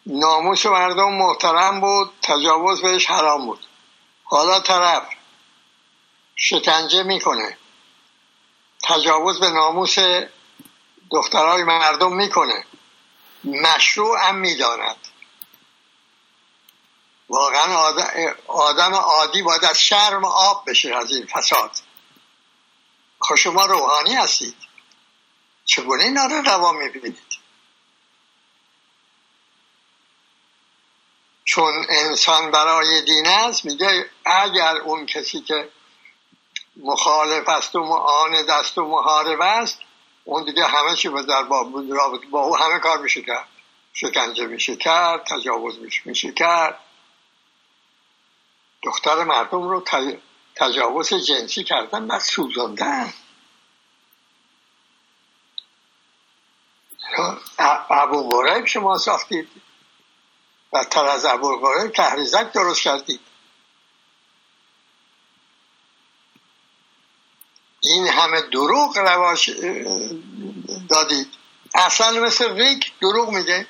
[0.06, 3.66] ناموس مردم محترم بود تجاوز بهش حرام بود.
[4.24, 5.21] حالا طرف
[6.44, 7.58] شکنجه می‌کنه.
[8.84, 9.96] تجاوز به ناموس
[11.12, 12.66] دخترای مردم می‌کنه.
[13.44, 15.08] مشروع هم می‌داند.
[17.30, 17.76] واقعا
[18.48, 21.72] آدم عادی باید از شرم آب بشه از این فساد.
[23.20, 24.56] خب شما روحانی هستید.
[25.66, 27.42] چگونه اینا رو روا می‌بینید؟
[31.46, 35.70] چون انسان برای دین است میگه اگر اون کسی که
[36.78, 39.80] مخالف است و معاند است و محارب است
[40.24, 41.64] اون دیگه همه چی در با,
[42.32, 43.48] با او همه کار میشه کرد.
[43.94, 46.80] شکنجه میشه کرد تجاوز میشه کرد.
[48.84, 49.84] دختر مردم رو
[50.56, 53.14] تجاوز جنسی کردن و سوزاندن.
[57.90, 59.50] ابو غریب شما ساختید.
[60.74, 63.20] و تر از ابو غریب تحریزک درست کردید.
[67.84, 69.50] این همه دروغ رواش
[70.90, 71.28] دادید.
[71.76, 73.68] اصلا مثل ریک دروغ میگه.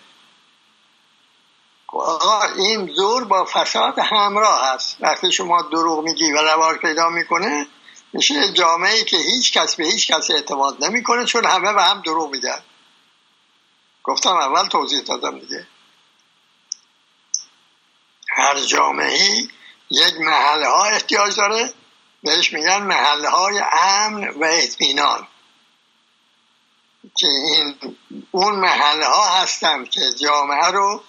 [1.88, 4.98] آقا این زور با فساد همراه هست.
[5.00, 7.68] وقتی شما دروغ میگی و رواج پیدا می‌کنه
[8.14, 12.02] میشه جامعه ای که هیچ کس به هیچ کس اعتماد نمی‌کنه چون همه به هم
[12.02, 12.62] دروغ میگن.
[14.04, 15.68] گفتم اول توضیح دادم دیگه.
[18.30, 19.48] هر جامعه
[19.90, 21.74] یک محله ها احتیاج داره.
[22.24, 25.28] بهش میگن محله های امن و اطمینان.
[27.18, 27.98] که این
[28.32, 31.04] اون محله ها هستند که جامعه رو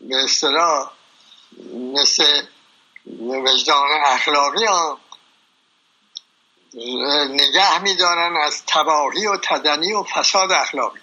[0.00, 0.90] به اصطلاح
[1.94, 2.42] مثل
[3.20, 5.00] وجدان اخلاقی ها
[7.28, 11.00] نگه میدارن از تباهی و تدنی و فساد اخلاقی.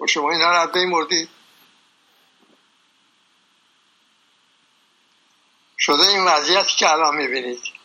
[0.00, 1.28] و شما اینا رو بین مردید
[5.78, 7.79] شده این وضعیتی که الان می‌بینید.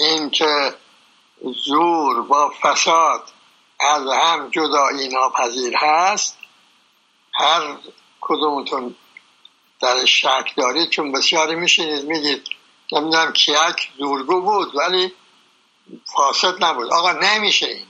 [0.00, 0.74] این که
[1.64, 3.32] زور با فساد
[3.80, 6.38] از هم جدایی ناپذیر هست
[7.34, 7.76] هر
[8.20, 8.96] کدومتون
[9.80, 12.48] در شک دارید چون بسیاری میشینید میگید
[12.92, 15.12] نمی‌دونم کیک زورگو بود ولی
[16.04, 16.92] فاسد نبود.
[16.92, 17.86] آقا نمیشه این.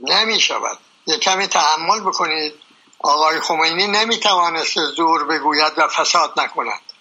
[0.00, 0.78] نمی‌شود.
[1.06, 2.54] یه کمی تحمل بکنید.
[2.98, 6.91] آقای خمینی نمی‌توانست زور بگوید و فساد نکند.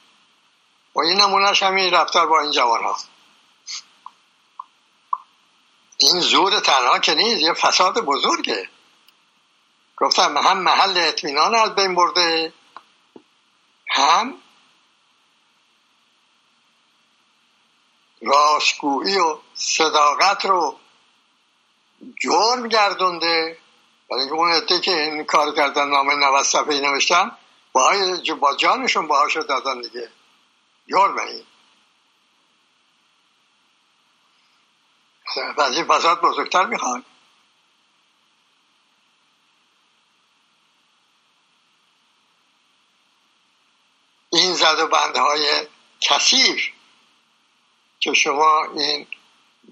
[0.96, 2.98] و این نمونهش همین رفتار با این جوان ها
[5.98, 8.70] این زور تنها که نیست یه فساد بزرگه.
[9.98, 12.54] گفتم هم محل اطمینان از بین برده
[13.90, 14.38] هم
[18.22, 20.80] راستگویی و صداقت رو
[22.22, 23.58] جرم گردونده.
[24.10, 27.32] برای اون عده که این کار کردن نامه 90 صفحه نوشتن
[27.74, 30.10] با, جانشون باهاشو دادن دیگه.
[30.92, 31.46] جرمه این
[35.58, 37.06] از این فساد بزرگتر می‌خوان.
[44.34, 45.68] این زد و بندهای
[46.02, 46.62] کثیف
[48.00, 49.08] که شما این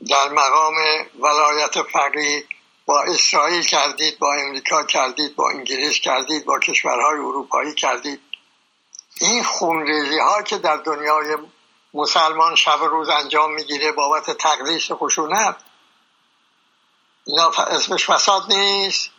[0.09, 0.75] در مقام
[1.19, 2.47] ولایت فقیه
[2.85, 8.28] با اسرائیل کردید با امریکا کردید با انگلیس کردید با کشورهای اروپایی کردید.
[9.21, 11.37] این خونریزی ها که در دنیای
[11.93, 15.55] مسلمان شب روز انجام می‌گیره بابت تقدیس خشونت
[17.25, 19.09] اینا اسمش فساد نیست.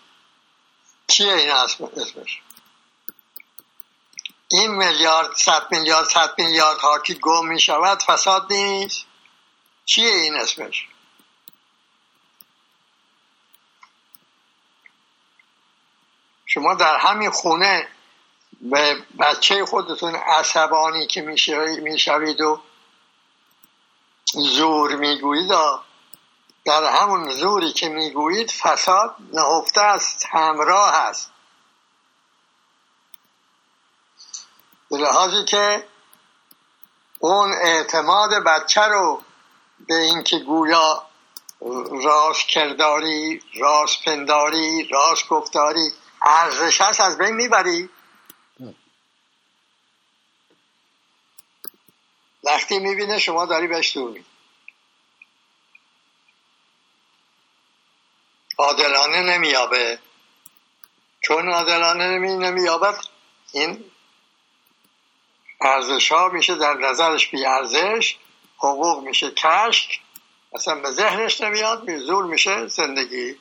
[1.06, 2.40] چیه این اسمش؟
[4.50, 9.04] این میلیارد صد میلیارد صد میلیارد ها که گم می شود فساد نیست.
[9.84, 10.88] چیه این اسمش؟
[16.46, 17.88] شما در همین خونه
[18.60, 21.22] به بچه خودتون عصبانی که
[21.82, 22.60] می‌شوید و
[24.34, 25.50] زور می‌گویید
[26.64, 31.30] در همون زوری که می‌گویید فساد نهفته است همراه است.
[34.90, 35.86] به لحاظی که
[37.18, 39.22] اون اعتماد بچه رو
[39.88, 41.06] به اینکه گویا
[42.04, 45.92] راست کرداری راست پنداری راست گفتاری
[46.22, 47.90] ارزش هست از بین می‌بری.
[52.44, 54.20] وقتی می‌بینه شما داری بهش دور
[58.58, 59.98] عادلانه نمیابه
[61.20, 62.98] چون عادلانه نمی نمیابد
[63.52, 63.84] این
[65.60, 68.16] ارزش ها میشه در نظرش بی ارزش
[68.56, 70.00] حقوق میشه کشک
[70.52, 73.36] اصلا به ذهنش نمیاد زور میشه زندگی.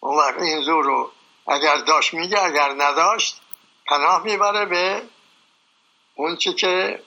[0.00, 1.12] اون وقت این زور رو
[1.46, 3.40] اگر داشت میگه اگر نداشت
[3.86, 5.02] پناه می‌بره به
[6.14, 7.02] اون چی که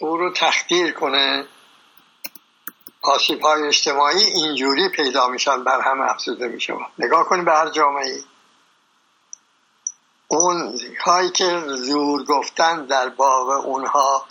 [0.00, 1.46] او رو تخدیر کنه.
[3.02, 6.74] آسیب های اجتماعی اینجوری پیدا میشن بر هم افزوده میشه.
[6.98, 8.20] نگاه کنید به هر جامعه
[10.28, 14.24] اون هایی که زور گفتن در باب اونها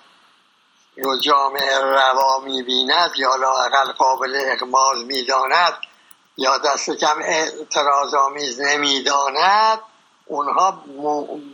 [0.98, 5.74] رو جامعه روا می‌بیند یا لاقل قابل اقماز می‌داند
[6.38, 9.80] یا دست کم اعتراض آمیز نمی‌داند
[10.26, 10.84] اونها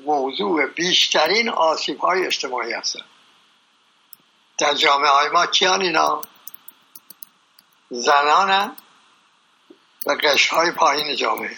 [0.06, 3.15] موضوع بیشترین آسیب های اجتماعی هستند
[4.58, 6.22] در جامعه های ما کیان اینا؟
[7.90, 8.78] زنان
[10.06, 11.58] و قشر های پایین جامعه.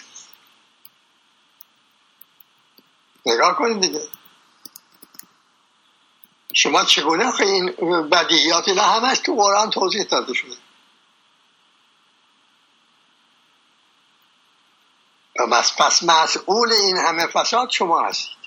[3.26, 4.08] نگاه کنید دیگه.
[6.54, 7.66] شما چگونه این
[8.08, 10.56] بدیهیات اینا همش تو قرآن توضیح داده شده؟
[15.38, 18.37] و پس مسئول این همه فساد شما هستید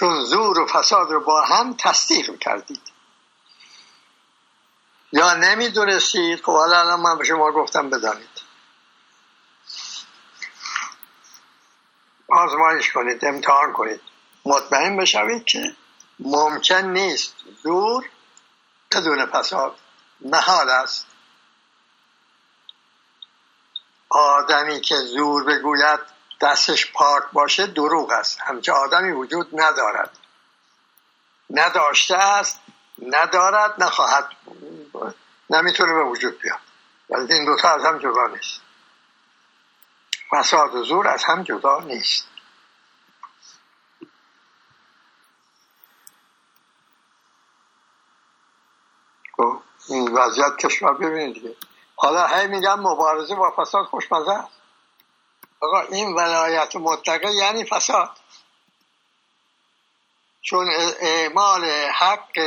[0.00, 2.82] چون زور و فساد رو با هم تصدیق کردید
[5.12, 8.42] یا نمی‌دونستید؟ خب حالا الان من به شما گفتم بدانید.
[12.28, 14.00] آزمایش کنید امتحان کنید.
[14.44, 15.76] مطمئن بشوید که
[16.20, 18.10] ممکن نیست زور
[18.90, 19.76] بدون فساد
[20.20, 21.06] محال است.
[24.08, 26.00] آدمی که زور بگوید
[26.40, 28.40] دستش پاک باشه دروغ است.
[28.40, 30.10] همچه آدمی وجود ندارد.
[31.50, 32.60] نداشته است
[33.02, 34.28] ندارد نخواهد
[35.50, 36.58] نمی‌تونه به وجود بیاد.
[37.10, 38.60] ولی این دوتا از هم جدا نیست.
[40.30, 42.26] فساد و زور از هم جدا نیست.
[49.36, 51.56] خب، این وضعیت کشور ببینید
[51.96, 54.59] حالا هی میگم مبارزه با فساد خوشمزه است.
[55.60, 58.10] آقا این ولایت مطلقه یعنی فساد.
[60.42, 62.38] چون اعمال حق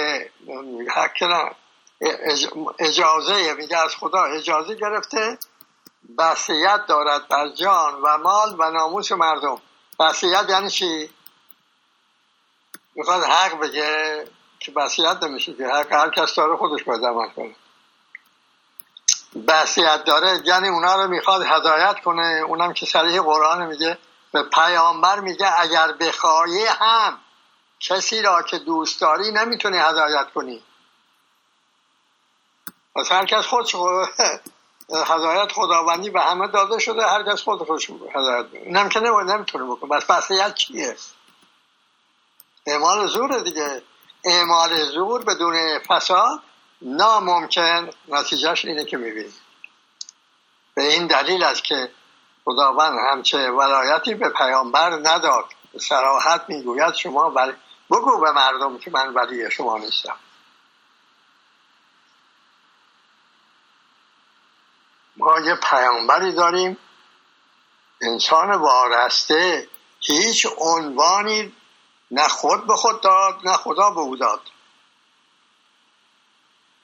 [0.89, 1.51] حق نه
[2.79, 5.37] اجازه میگه از خدا اجازه گرفته
[6.17, 9.61] بسیت دارد بر جان و مال و ناموس مردم.
[9.99, 11.09] بسیت یعنی چی؟
[12.95, 14.25] می‌خواد حق بگه
[14.59, 17.55] که بسیت نمیشه که حق هر کس داره خودش باید عمل کنه.
[19.47, 22.43] بسیت داره یعنی اونا رو می‌خواد هدایت کنه.
[22.47, 23.97] اونم که سریح قرآن میگه
[24.31, 27.19] به پیامبر میگه اگر بخواهی هم
[27.79, 30.63] کسی را که دوست داری نمی‌تونی هدایت کنی.
[32.95, 33.75] پس هر کس خودش
[35.09, 39.89] هدایت خداوندی به همه داده شده هر کس خود خودش هدایت اینم که نمی‌تونه بکنه.
[39.89, 40.95] بس بسیت چیه؟
[42.67, 43.83] اعمال زور دیگه.
[44.23, 46.39] اعمال زور بدون فساد
[46.83, 47.89] ناممکن.
[48.07, 49.33] نتیجهش اینه که می‌بینید
[50.75, 51.91] به این دلیل است که
[52.45, 55.45] خداوند همچه ولایتی به پیامبر نداد.
[55.79, 57.29] سراحت می‌گوید شما
[57.91, 60.15] بگو به مردم که من ولی شما نیستم.
[65.17, 66.77] ما یه پیامبری داریم.
[68.01, 69.67] انسان وارسته.
[69.99, 71.55] هیچ عنوانی
[72.11, 74.41] نه خود به خود داد نه خدا به او داد.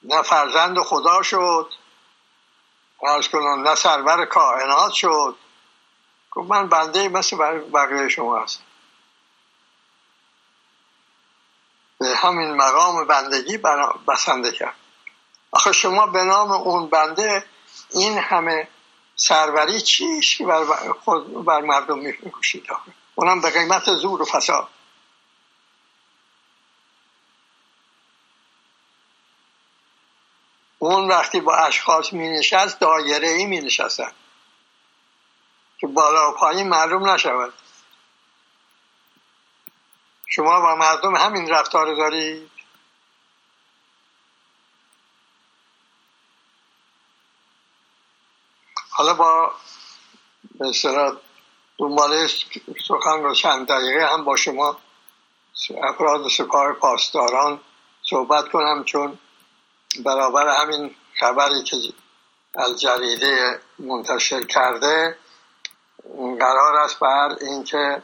[0.02, 1.70] نه فرزند خدا شد.
[3.02, 5.36] ارز کنم نه سرور کائنات شد.
[6.30, 8.62] گفت من بنده مثل بقیه شما هستم.
[11.98, 13.58] به همین مقام بندگی
[14.08, 14.74] بسنده کرد.
[15.50, 17.46] آخه شما به نام اون بنده
[17.90, 18.68] این همه
[19.16, 20.64] سروری چیش که بر,
[21.46, 22.66] بر مردم می‌کشید
[23.14, 24.68] اونم به قیمت زور و فساد.
[30.82, 34.12] اون وقتی با اشخاص می نشست دایره ای می نشستن
[35.78, 37.52] که بالا و پایین معلوم نشود.
[40.26, 42.50] شما با مردم همین رفتار دارید؟
[48.90, 49.52] حالا با
[50.58, 50.72] به
[51.78, 52.26] دنباله
[52.88, 54.78] سخن رو چند دقیقه هم با شما
[55.82, 57.60] افراد سپاه پاسداران
[58.02, 59.18] صحبت کنم چون
[59.98, 61.76] برابر همین خبری که
[62.54, 65.16] از جریده منتشر کرده
[66.40, 68.02] قرار است بر اینکه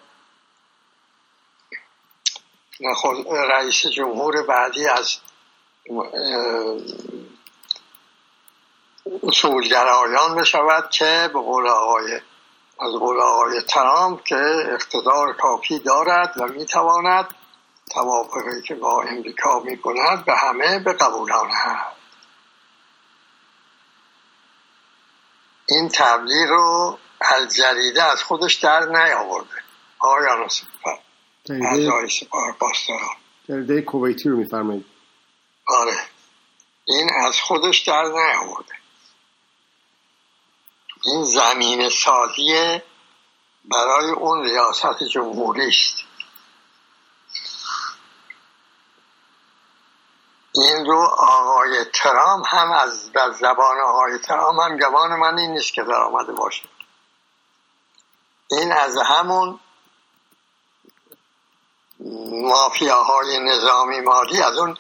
[3.51, 5.17] رئیس جمهور بعدی از
[9.23, 12.21] اصولگرایان بشود که به قول آقای
[12.81, 14.41] از قول آقای ترامپ که
[14.73, 17.35] اقتدار کافی دارد و می‌تواند
[17.91, 21.97] توافقی که با امریکا می کند به همه به قبولانند
[25.69, 29.63] این تبلیغ رو الجریده از خودش در نیاورده.
[29.99, 30.99] آقایان سپاه
[31.51, 33.17] اعضای سپاه پاسداران
[33.49, 34.85] جریده کویتی رو میفرمایید.
[35.67, 35.97] آره.
[36.85, 38.75] این از خودش در نیاورده.
[41.05, 42.81] این زمین سازی
[43.65, 45.97] برای اون ریاست جمهوری است
[50.57, 55.83] این رو آقای ترام هم از زبان آقای ترام هم گمان من این نیست که
[55.83, 56.63] در آمده باشه.
[58.51, 59.61] این از همون
[62.31, 64.77] مافیاهای نظامی مالی از اون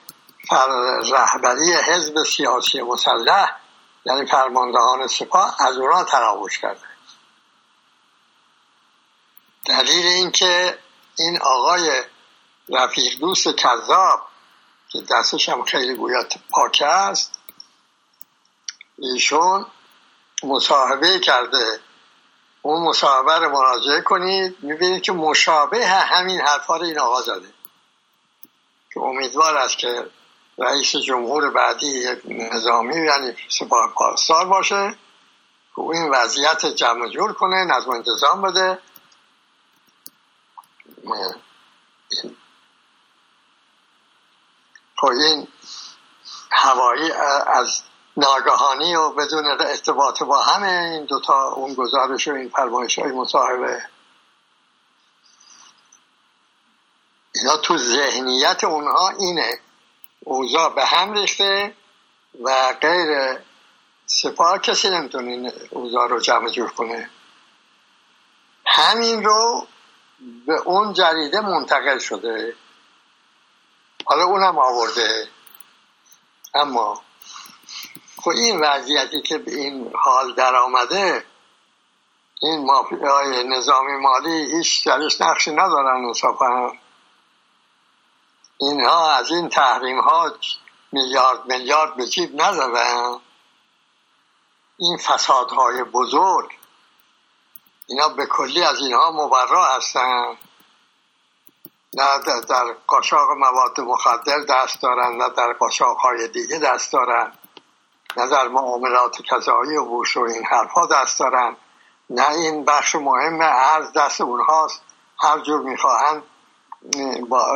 [1.11, 3.57] رهبری حزب سیاسی مسلح
[4.05, 6.87] یعنی فرماندهان سپاه از اونا تراوش کرده.
[9.65, 10.79] دلیل اینکه
[11.19, 12.03] این آقای
[12.69, 14.29] رفیق دوست کذاب
[15.03, 17.33] دستش هم خیلی گویا پاکه است.
[18.99, 19.67] ایشون
[20.43, 21.81] مصاحبه کرده.
[22.63, 24.57] اون مصاحبه رو مراجعه کنید.
[24.63, 27.53] می‌بینید که مشابه همین حرفا رو این آقا زده.
[28.95, 30.11] که امیدوار است که
[30.59, 34.97] رئیس جمهور بعدی نظامی یعنی سپاه پاسدار باشه.
[35.77, 38.79] که این وضعیت جمع جور کنه نظم انتظام بده.
[44.97, 45.49] خب این
[46.51, 47.13] هوایی
[47.47, 47.83] از
[48.17, 53.83] ناگهانی و بدون ارتباط با همه این دوتا اون گزارش و این فرمایش های مصاحبه.
[57.35, 59.61] اینا تو ذهنیت اونها اینه.
[60.21, 61.75] اوضاع به هم ریخته
[62.43, 63.39] و غیر
[64.07, 67.11] سپاه کسی نمی‌تونه این اوضاع رو جمع جور کنه.
[68.67, 69.67] همین رو
[70.47, 72.57] به اون جریده منتقل شده.
[74.07, 75.29] حالا اونم آورده.
[76.55, 77.03] اما
[78.17, 81.27] خب این وضعیتی که به این حال در آمده
[82.43, 86.73] این مافیای نظامی مالی هیچ درش نقشی ندارن انصافا
[88.59, 90.33] اینها از این تحریم ها
[90.93, 93.21] میلیارد میلیارد به جیب ندارن.
[94.79, 96.51] این فسادهای بزرگ
[97.87, 100.37] اینا به کلی از اینها مبرا هستن.
[101.97, 102.19] نه
[102.49, 107.33] در قاشاق مواد مخدر دست دارن نه در قاشاق های دیگه دست دارن
[108.17, 111.57] نه در معاملات کذایی و بوش و این حرفا دست دارن.
[112.11, 114.83] نه این بخش مهم ارز دست اونهاست
[115.23, 116.23] هر جور می‌خواهند
[117.29, 117.47] با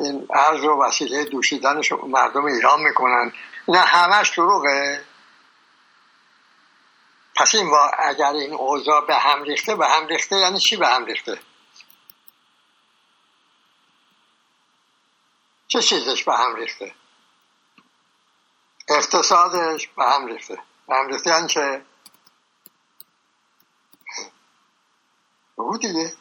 [0.00, 3.32] این ارز و وسیله دوشیدن مردم ایران می‌کنن.
[3.68, 5.04] نه همش دروغه.
[7.36, 11.04] پس این اگر این اوضاع به هم ریخته به هم ریخته یعنی چی به هم
[11.04, 11.38] ریخته؟
[15.68, 16.94] چه چیزش به هم ریخته؟
[18.88, 20.62] اقتصادش به هم ریخته.
[20.88, 21.84] به هم ریخته یعنی
[25.58, 26.12] بگو دیگه.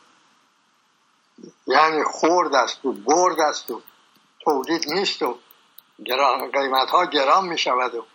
[1.68, 3.82] یعنی خورد است و برد است و
[4.40, 5.40] تولید نیست و
[6.54, 8.06] قیمت ها گرام می شود و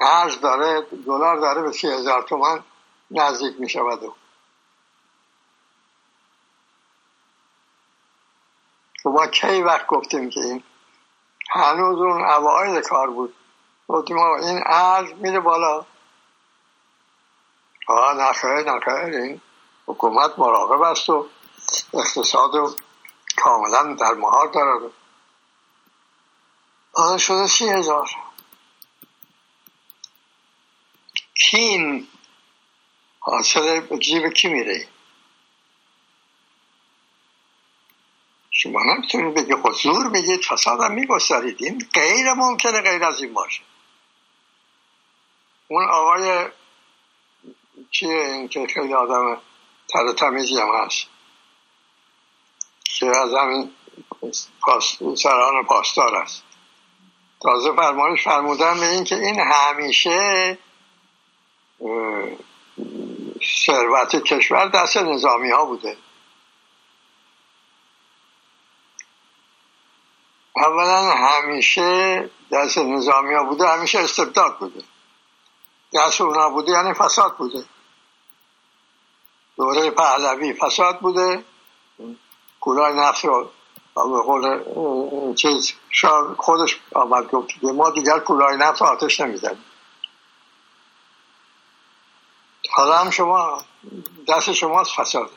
[0.00, 2.64] ارز داره دلار داره به سی هزار تومن
[3.10, 4.14] نزدیک می شود و
[9.10, 10.62] ما کی وقت گفتیم که این
[11.50, 13.34] هنوز اون اوایل کار بود.
[13.88, 15.86] گفتیم این ارز میره بالا.
[17.88, 19.40] آه نخیر نخیر این
[19.86, 21.26] حکومت مراقب است و
[21.94, 22.74] اقتصاد رو
[23.36, 24.92] کاملا در مهار دارد.
[26.92, 28.10] حالا شده سی هزار.
[31.34, 32.08] کین.
[33.20, 34.88] حاصل جیب کی میره؟
[38.66, 41.56] شما نمی‌تونید بگی حضور بگید فساد هم میگسترید.
[41.58, 43.62] این غیر ممکنه غیر از این باشه.
[45.68, 46.48] اون آقای
[47.90, 49.40] چیه این که خیلی آدم
[49.88, 51.06] تر تمیزی هم هست.
[52.84, 53.70] که از همین
[55.16, 56.42] سران پاسدار است.
[57.42, 60.58] تازه فرمایش فرمودن به این که این همیشه
[63.64, 65.96] ثروت کشور دست نظامی ها بوده.
[70.56, 74.84] اولا همیشه دست نظامی ها بوده همیشه استبداد بوده.
[75.94, 77.64] دست اونا بوده یعنی فساد بوده.
[79.56, 81.44] دوره پهلوی فساد بوده.
[82.60, 83.50] کلاه نفت رو
[83.94, 84.60] قول
[85.34, 85.72] چیز
[86.38, 89.64] خودش آمد گفت ما دیگر کلاه نفت آتش نمی‌زنیم.
[92.70, 93.64] حالا هم شما
[94.28, 95.30] دست شماست فساده.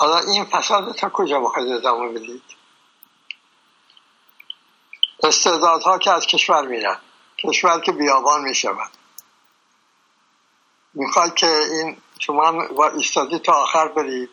[0.00, 2.42] حالا این فساد تا کجا بخواید ادامه بدید؟
[5.22, 6.98] استعدادها که از کشور میرن
[7.38, 8.90] کشور که بیابان می‌شود.
[10.94, 14.30] می‌خواد که این شما هم ایستادی تا آخر برید.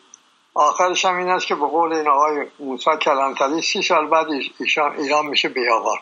[0.54, 4.26] آخرش هم این است که به قول این آقای موسا کلانتری سی سال بعد
[4.58, 5.98] ایشان ایران میشه بیابان.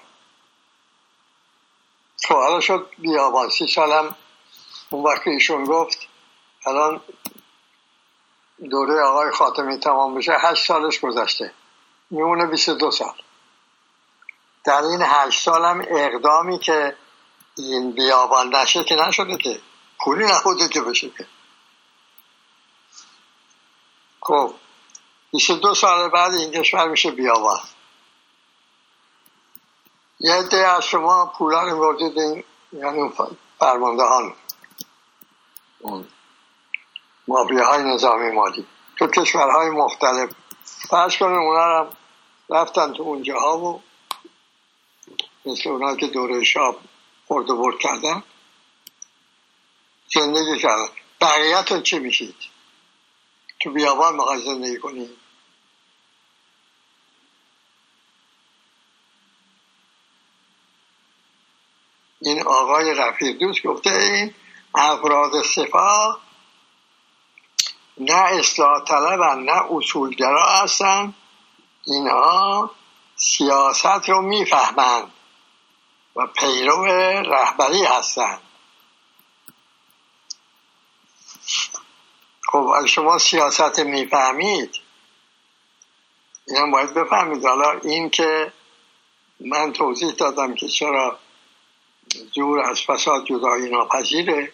[2.29, 3.49] خب حالا شد بیابان.
[3.49, 4.15] سی سال هم
[4.91, 5.99] اون وقت ایشون گفت
[6.67, 7.01] الان
[8.71, 11.53] دوره آقای خاتمی تمام بشه هشت سالش گذشته.
[12.11, 13.15] میمونه بیست دو سال.
[14.65, 16.97] در این هشت سال هم اقدامی که
[17.57, 19.61] این بیابان نشه که نشده که.
[20.01, 21.27] پولی نبوده که بشه که.
[24.21, 24.55] خب
[25.33, 27.61] بیست دو سال بعد این کشور میشه بیابان.
[30.21, 33.13] یه عده از شما پولا رو بردید این یعنی
[33.59, 34.35] فرماندهان.
[37.29, 38.67] های نظامی مالی.
[38.97, 40.31] تو کشورهای مختلف.
[40.91, 41.89] فرض کنیم اونا هم
[42.51, 43.83] رفتن تو اونجا ها و
[45.47, 46.81] مثل اونا که دوره شاب
[47.27, 48.23] خورد و برد کردن
[50.15, 50.89] زندگی کردن.
[51.21, 52.37] بقیهتون چی میشید؟
[53.61, 55.11] تو بیابان می‌خوای زندگی کنید
[62.21, 64.35] این آقای رفیق دوست گفته این
[64.75, 66.26] افراد سپاه
[67.99, 71.15] نه اصلاح طلب نه اصولگرا هستن.
[71.87, 72.71] اینها
[73.17, 75.13] سیاست رو می‌فهمند
[76.17, 76.85] و پیرو
[77.23, 78.41] رهبری هستند
[82.53, 84.81] خب شما سیاست می‌فهمید
[86.49, 87.47] این باید بفهمید.
[87.47, 88.53] حالا این که
[89.41, 91.19] من توضیح دادم که چرا
[92.35, 94.53] زور از فساد جدایی ناپذیره.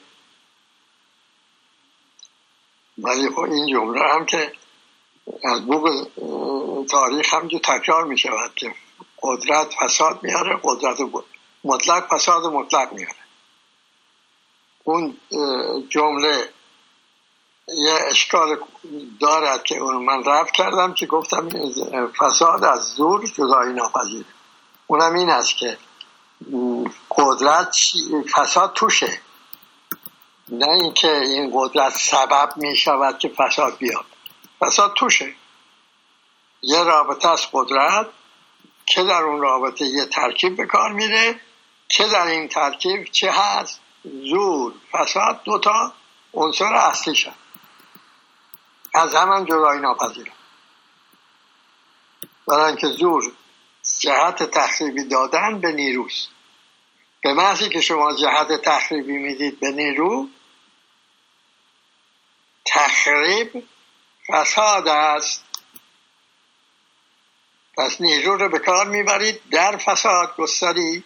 [2.99, 4.53] ولی خب این جمله هم که
[5.45, 6.07] از بوق
[6.91, 8.75] تاریخ هم تکرار می شود که
[9.23, 10.99] قدرت فساد میاره قدرت
[11.65, 13.17] مطلق فساد مطلق میاره
[14.85, 15.17] اون
[15.89, 16.49] جمله
[17.69, 18.59] یه اشکال
[19.21, 21.49] دارد که اون من رفت کردم که گفتم
[22.21, 24.25] فساد از زور جدایی ناپذیره
[24.87, 25.79] اونم این است که
[27.11, 27.77] قدرت
[28.37, 29.21] فساد توشه.
[30.53, 34.05] نه اینکه این قدرت سبب می شود که فساد بیاد.
[34.61, 35.35] فساد توشه.
[36.63, 38.07] یه رابطه از قدرت
[38.87, 41.41] که در اون رابطه یه ترکیب به کار میره
[41.89, 45.93] چه در این ترکیب چه هست؟ زور فساد دوتا
[46.35, 47.35] عنصر اصلی شد
[48.95, 50.33] از همان جدایی ناپذیره
[52.49, 53.33] برای اینکه زور
[54.01, 56.29] جهت تخریبی دادن به نیروست.
[57.23, 60.29] به محضی که شما جهت تخریبی می‌دید به نیرو
[62.75, 63.65] تخریب
[64.29, 65.45] فساد است.
[67.79, 71.05] پس نیرو رو به کار می‌برید در فساد گستری.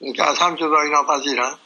[0.00, 1.58] این که از هم جدایی ناپذیرن.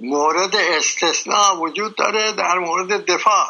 [0.00, 3.46] مورد استثناء وجود داره در مورد دفاع.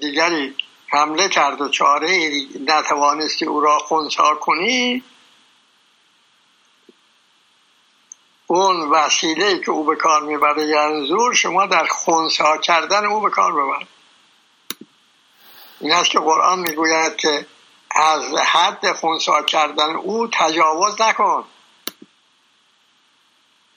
[0.00, 0.54] دیگری
[0.86, 2.30] حمله کرد و چاره
[2.60, 5.04] نتوانستی او را خونسا کنی.
[8.50, 13.30] اون وسیله که او به کار می‌بره یعنی زور شما در خونسا کردن او به
[13.30, 13.86] کار ببر
[15.80, 17.46] این است که قرآن می‌گوید که
[17.90, 21.44] از حد خونسا کردن او تجاوز نکن.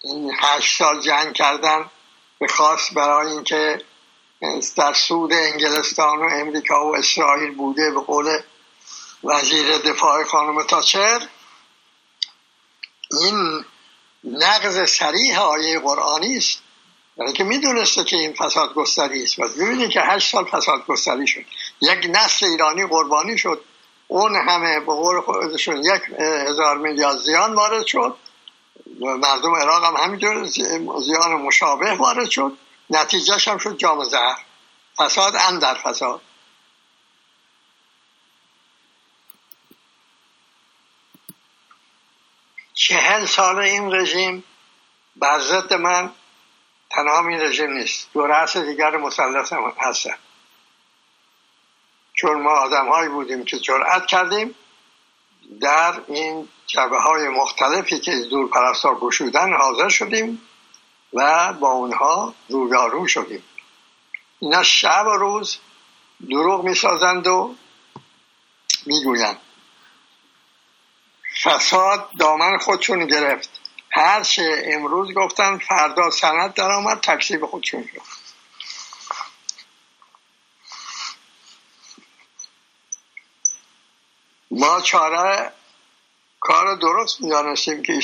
[0.04, 1.86] این هشت سال جنگ کردن
[2.40, 3.82] به خاص برای اینکه
[4.78, 8.40] در سود انگلستان و امریکا و اسرائیل بوده به قول
[9.24, 11.28] وزیر دفاع خانم تاچر.
[13.22, 13.66] این
[14.24, 16.60] نقض سریح آیه قرآنی است.
[17.18, 19.40] برای که می‌دونسته که این فساد گستری است.
[19.40, 21.42] و ببینید که هشت سال فساد گستری شد.
[21.82, 23.64] یک نسل ایرانی قربانی شد.
[24.08, 26.02] اون همه به قول خودشون یک
[26.48, 28.16] هزار میلیارد زیان وارد شد.
[29.00, 30.46] مردم عراق هم همینطور
[31.00, 32.58] زیان مشابه وارد شد.
[32.90, 34.38] نتیجهش هم شد جام زهر.
[34.98, 36.22] فساد اندر فساد.
[42.88, 44.44] چهل سال این رژیم
[45.16, 46.12] بر ضد من
[46.90, 48.10] تنها این رژیم نیست.
[48.14, 50.16] دو رأس دیگر مسلس هم هستن.
[52.14, 54.56] چون ما آدم هایی بودیم که جرأت کردیم
[55.62, 60.42] در این جبه های مختلفی که دور پرستا گشودن حاضر شدیم
[61.14, 63.44] و با اونها رویارو شدیم.
[64.40, 65.58] اینا شب و روز
[66.30, 67.56] دروغ می‌سازند و
[68.86, 69.38] می‌گویند.
[71.44, 73.50] فساد دامن خودشون گرفت.
[73.92, 78.02] هر چه امروز گفتن فردا سند در آمد تکسیب خودشون شد.
[84.52, 85.52] ما چاره
[86.40, 88.00] کار درست می‌دانستیم که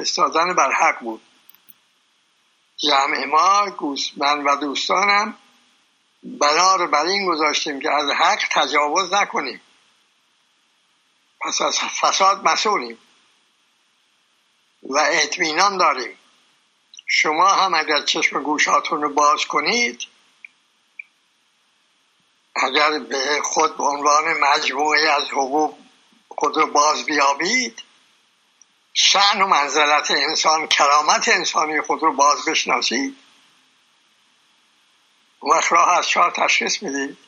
[0.00, 1.22] استادن بر حق بود.
[2.76, 3.66] جمع ما
[4.16, 5.38] من و دوستانم
[6.22, 9.60] بنا بر این گذاشتیم که از حق تجاوز نکنیم.
[11.44, 12.98] پس از فساد مسئولیم
[14.82, 16.18] و اطمینان داریم.
[17.06, 20.02] شما هم اگر چشم گوشاتون رو باز کنید
[22.56, 25.78] اگر به خود به عنوان مجموعه از حقوق
[26.28, 27.82] خود رو باز بیابید
[28.94, 33.16] شعن و منزلت انسان کرامت انسانی خود رو باز بشناسید.
[35.42, 37.18] وقت راه از چهار تشخیص می‌دید.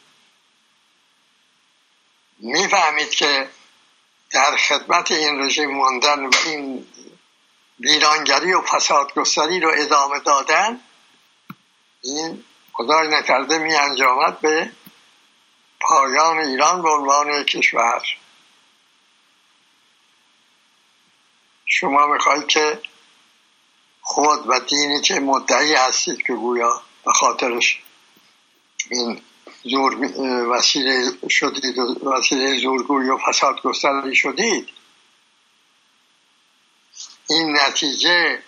[2.39, 3.51] می‌فهمید که
[4.35, 6.87] در خدمت این رژیم ماندن و این
[7.81, 10.81] ویرانگری و فسادگستری رو ادامه دادن
[12.03, 14.73] این خدای نکرده می انجامد به
[15.81, 18.03] پایان ایران به عنوان کشور.
[21.67, 22.81] شما می‌خواهید که
[24.01, 27.83] خود و دینی که مدعی هستید که گویا به خاطرش
[28.91, 29.23] این
[29.65, 29.95] زور
[30.51, 34.69] وسیله شدید وسیله زورگوی و فساد گستری شدید.
[37.31, 38.43] این نتیجه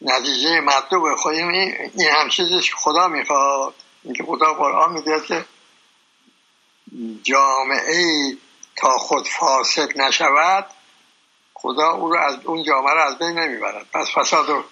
[0.00, 2.44] نتیجه مطلوب خود این, این هم که
[2.76, 3.74] خدا می‌خواد.
[4.04, 5.44] اینکه خدا قرآن میگه که
[7.22, 8.36] جامعه
[8.76, 10.66] تا خود فاسد نشود
[11.54, 13.86] خدا او رو از اون جامعه رو از بین نمی‌برد.
[13.92, 14.64] پس فساد و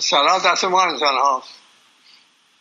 [0.00, 1.54] سلا دست ما انسان هاست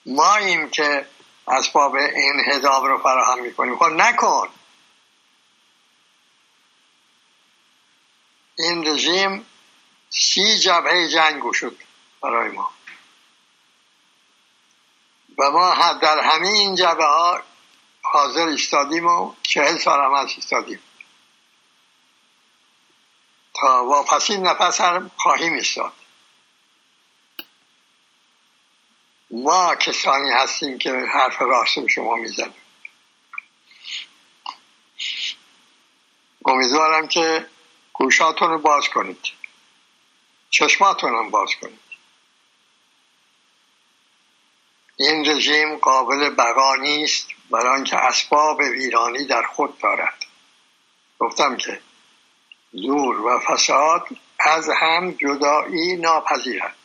[0.05, 1.05] ما ایم که
[1.49, 3.77] اسباب این هداب رو فراهم می‌کنیم.
[3.77, 4.49] خب نکن.
[8.57, 9.45] این رژیم
[10.09, 11.77] سی جبهه جنگ شد
[12.21, 12.71] برای ما.
[15.37, 17.41] و ما در همه این جبهه ها
[18.01, 20.79] حاضر ایستادیم و چهل سال هم از ایستادیم.
[23.53, 25.93] تا واپسین نفس هم خواهیم ایستاد.
[29.31, 32.53] ما کسانی هستیم که حرف راست شما می‌زنیم.
[36.45, 37.45] امیدوارم که
[37.93, 39.19] گوشاتون رو باز کنید.
[40.49, 41.79] چشماتون هم باز کنید.
[44.97, 50.25] این رژیم قابل بقا نیست برای آنکه اسباب ویرانی در خود دارد.
[51.19, 51.81] گفتم که
[52.71, 54.07] زور و فساد
[54.39, 56.75] از هم جدایی ناپذیرند.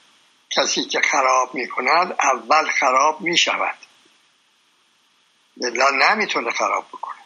[0.56, 3.78] کسی که خراب می کند اول خراب می شود
[5.56, 7.20] بلا نمی‌تونه خراب بکنه.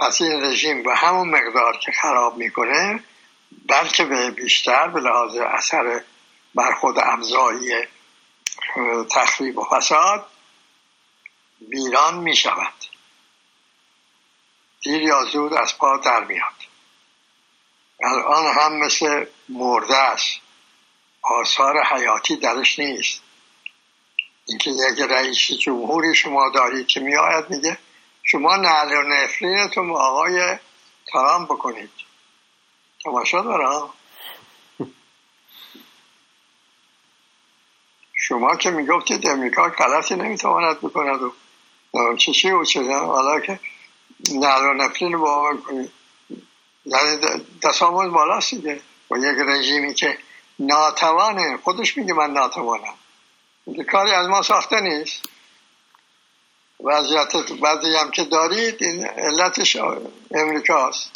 [0.00, 3.04] پس این رژیم به همون مقدار که خراب می‌کنه
[3.68, 6.02] بلکه به بیشتر به لحاظ اثر
[6.54, 7.86] بر خود امضایی
[9.14, 10.26] تخریب و فساد
[11.68, 12.72] ویران می شود
[14.82, 16.52] دیر یا زود از پا در میاد.
[18.02, 20.41] الان هم مثل مرده است.
[21.22, 23.22] آثار حیاتی درش نیست.
[24.48, 27.78] اینکه یک رئیس جمهوری شما دارید که میآید میگه
[28.22, 30.58] شما نعل و نفرینتون آقای
[31.12, 31.90] ترام بکنید.
[33.04, 33.88] تماشا داره
[38.14, 41.22] شما که می‌گفتید امریکا غلطی نمی‌تواند بکند
[41.94, 43.60] و چه چی و چه حالا که
[44.30, 45.90] نعل و نفرین با کنید
[46.84, 47.18] یعنی
[47.62, 48.54] تصامل بالاست
[49.08, 50.18] با یک رژیمی که
[50.66, 52.94] ناتوانه خودش میگه من ناتوانم.
[53.92, 55.22] کاری از ما ساخته نیست.
[56.84, 59.76] وضعیت بعدی هم که دارید این علتش
[60.30, 61.12] امریکاست.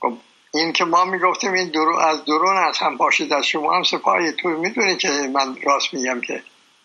[0.00, 0.18] خب
[0.54, 4.32] این که ما می‌گفتیم این درون از درون از هم پاشید از شما هم سپاهی.
[4.32, 6.42] تو می‌دونی که من راست میگم که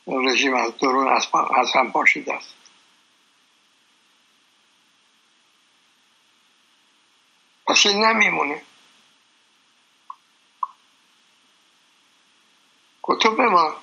[0.07, 2.53] رژیم از درون از, از هم پاشید است.
[7.67, 8.61] پس این نمیمونه.
[13.03, 13.75] کتب ما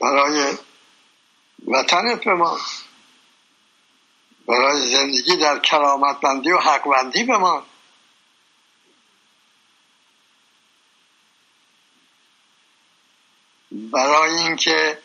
[0.00, 0.56] برای
[1.66, 2.58] وطنت به ما
[4.48, 7.62] برای زندگی در کرامتمندی و حقوندی به ما.
[13.72, 14.98] برای اینکه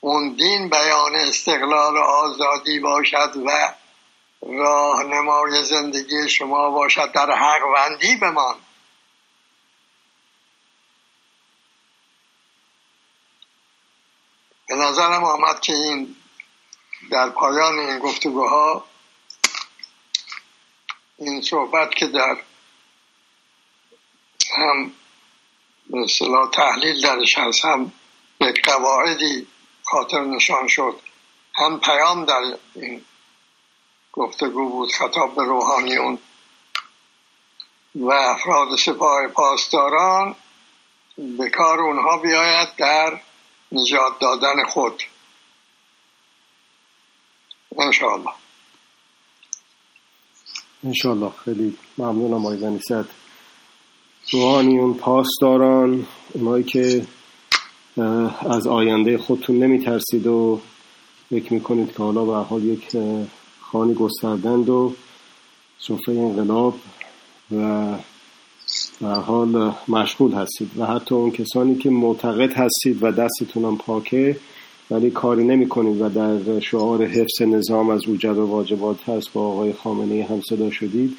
[0.00, 3.74] اون دین بیان استقلال و آزادی باشد و
[4.42, 8.56] راهنمای زندگی شما باشد در حقوندی بمان
[14.70, 16.16] به نظرم آمد که این
[17.10, 18.84] در پایان این گفتگوها
[21.18, 22.36] این صحبت که در
[24.56, 24.92] هم
[25.90, 26.06] به
[26.52, 27.92] تحلیل درش هست هم
[28.38, 29.46] به قواعدی
[29.84, 31.00] خاطر نشان شد
[31.54, 32.42] هم پیام در
[32.74, 33.04] این
[34.12, 36.18] گفتگو بود خطاب به روحانیون
[37.94, 40.36] و افراد سپاه پاسداران
[41.38, 43.20] به کار اونها بیاید در
[43.72, 45.02] نجات دادن خود.
[47.78, 48.32] انشاءالله.
[50.84, 51.32] انشاءالله.
[51.44, 53.06] خیلی ممنونم آقای بنیصد
[54.32, 57.06] روحانیون پاسداران اونایی که
[58.50, 60.60] از آینده خودتون نمی ترسید و
[61.30, 62.96] فکر می‌کنید که حالا به حال یک
[63.60, 64.94] خانی گستردند و
[65.78, 66.74] صفحه انقلاب
[67.50, 67.94] و
[69.00, 74.36] حال مشغول هستید و حتی اون کسانی که معتقد هستید و دستتون هم پاکه
[74.90, 79.72] ولی کاری نمی کنید و در شعار حفظ نظام از اوجب واجبات هست با آقای
[79.72, 81.16] خامنه هم صدا شدید.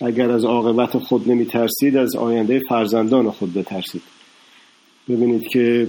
[0.00, 4.02] اگر از عاقبت خود نمی ترسید از آینده فرزندان خود بترسید.
[5.08, 5.88] ببینید که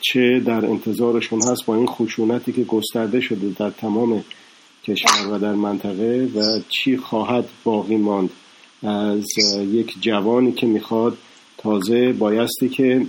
[0.00, 4.24] چه در انتظارشون هست با این خشونتی که گسترده شده در تمام
[4.84, 8.30] کشور و در منطقه و چی خواهد باقی ماند.
[8.82, 9.26] از
[9.58, 11.18] یک جوانی که می‌خواد
[11.58, 13.06] تازه بایستی که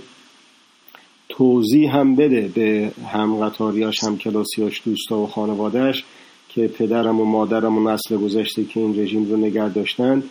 [1.28, 6.04] توضیح هم بده به هم قطاریاش هم کلاسیاش دوستا و خانوادهش
[6.48, 10.22] که پدرم و مادرم و نسل گذشته که این رژیم رو نگه داشتن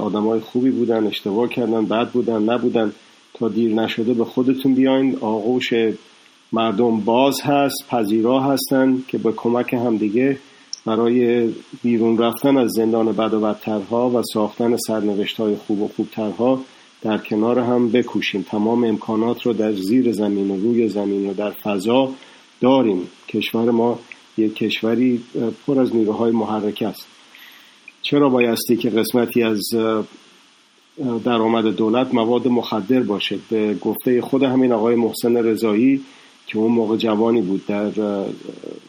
[0.00, 2.92] آدم های خوبی بودن اشتباه کردن بد بودن نبودن.
[3.34, 5.18] تا دیر نشده به خودتون بیاین.
[5.20, 5.72] آغوش
[6.52, 10.38] مردم باز هست پذیرا هستن که به کمک همدیگه
[10.86, 11.48] برای
[11.82, 16.60] بیرون رفتن از زندان بد و بدترها و ساختن سرنوشت های خوب و خوبترها
[17.02, 18.42] در کنار هم بکوشیم.
[18.42, 22.10] تمام امکانات رو در زیر زمین و روی زمین و در فضا
[22.60, 23.08] داریم.
[23.28, 23.98] کشور ما
[24.38, 25.22] یک کشوری
[25.66, 27.06] پر از نیروهای محرکه است.
[28.02, 29.62] چرا بایستی که قسمتی از
[31.24, 36.04] درآمد دولت مواد مخدر باشه؟ به گفته خود همین آقای محسن رضایی
[36.52, 37.90] که اون موقع جوانی بود در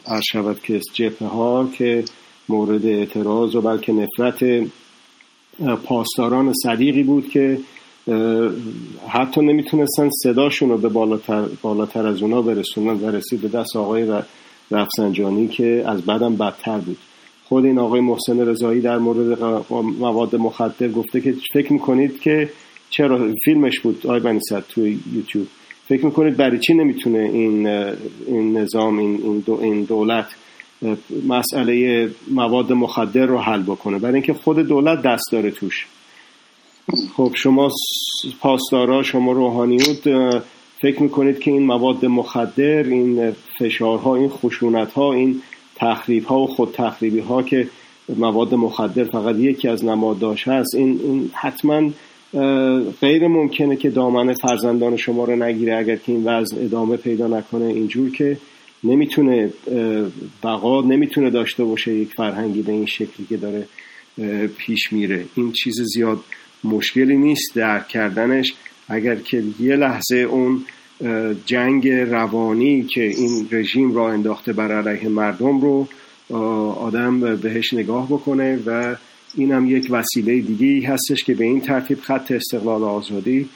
[0.06, 2.04] عرض شود که جبهه ها که
[2.48, 4.66] مورد اعتراض و بلکه نفرت
[5.84, 7.58] پاسداران صدیقی بود که
[9.08, 14.22] حتی نمی‌تونستن صداشون رو به بالاتر, بالاتر از اونا برسونن و رسید به دست آقای
[14.70, 16.98] رفسنجانی که از بعدم بدتر بود.
[17.44, 19.42] خود این آقای محسن رضایی در مورد
[19.98, 22.50] مواد مخدر گفته که فکر می‌کنید که
[22.90, 25.46] چرا؟ فیلمش بود آقای بنیصد توی یوتیوب.
[25.88, 27.66] فکر می‌کنید برای چی نمی‌تونه این
[28.26, 30.26] این نظام این این دولت
[31.28, 35.86] مسئله مواد مخدر رو حل بکنه؟ برای اینکه خود دولت دست داره توش.
[37.16, 37.70] خب شما
[38.40, 40.02] پاسدارا شما روحانیوت
[40.80, 45.42] فکر می‌کنید که این مواد مخدر این فشارها این خشونت ها این
[45.76, 47.68] تخریب ها و خود تخریبی ها که
[48.16, 51.90] مواد مخدر فقط یکی از نماداش هست این, این حتما
[53.00, 57.64] غیر ممکنه که دامن فرزندان شما رو نگیره اگر که این وضع ادامه پیدا نکنه
[57.64, 58.36] اینجور که
[58.84, 59.50] نمی‌تونه
[60.42, 63.66] بقا نمی‌تونه داشته باشه یک فرهنگی به این شکلی که داره
[64.56, 65.24] پیش میره.
[65.34, 66.18] این چیز زیاد
[66.64, 68.54] مشکلی نیست درک کردنش.
[68.88, 70.64] اگر که یه لحظه اون
[71.46, 75.88] جنگ روانی که این رژیم را انداخته بر علیه مردم رو
[76.72, 78.96] آدم بهش نگاه بکنه و
[79.36, 83.48] این هم یک وسیله دیگه هستش که به این ترتیب خط استقلال آزادی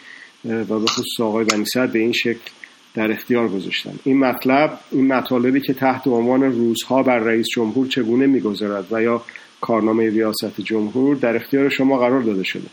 [0.44, 2.50] و به خصوص آقای بنی به این شکل
[2.94, 3.94] در اختیار گذاشتن.
[4.04, 9.22] این مطلب این مطالبی که تحت عنوان روزها بر رئیس جمهور چگونه میگذرد و یا
[9.60, 12.68] کارنامه ریاست جمهور در اختیار شما قرار داده شده.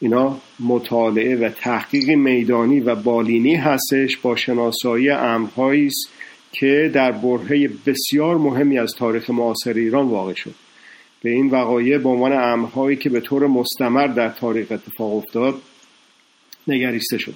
[0.00, 6.12] اینا مطالعه و تحقیق میدانی و بالینی هستش با شناسایی امرهایی است
[6.52, 10.54] که در برهه بسیار مهمی از تاریخ معاصر ایران واقع شد.
[11.22, 15.54] به این وقایع به عنوان امرهایی که به طور مستمر در تاریخ اتفاق افتاد
[16.68, 17.34] نگریسته شد.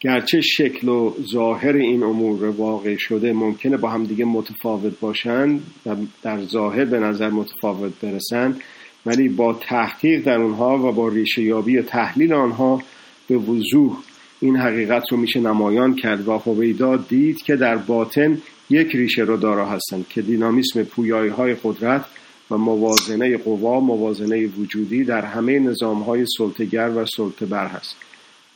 [0.00, 5.96] گرچه شکل و ظاهر این امور واقع شده ممکنه با هم دیگه متفاوت باشند و
[6.22, 8.60] در ظاهر به نظر متفاوت برسند
[9.06, 12.82] ولی با تحقیق در اونها و با ریشه یابی و تحلیل آنها
[13.28, 13.96] به وضوح
[14.40, 18.38] این حقیقت رو میشه نمایان کرد و هویدا دید که در باطن
[18.70, 22.04] یک ریشه رو دارا هستند که دینامیسم پویایی های قدرت
[22.52, 27.96] و موازنه قوا موازنه وجودی در همه نظام های سلطگر و سلطبر هست.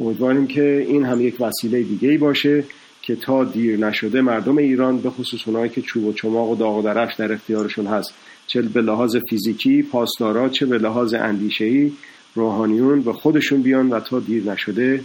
[0.01, 2.65] امیدواریم که این هم یک وسیله دیگه باشه
[3.03, 6.77] که تا دیر نشده مردم ایران به خصوص اونایی که چوب و چماق و داغ
[6.77, 8.15] و درفش در اختیارشون هست
[8.47, 11.93] چه به لحاظ فیزیکی پاسدارا چه به لحاظ اندیشهی
[12.35, 15.01] روحانیون به خودشون بیان و تا دیر نشده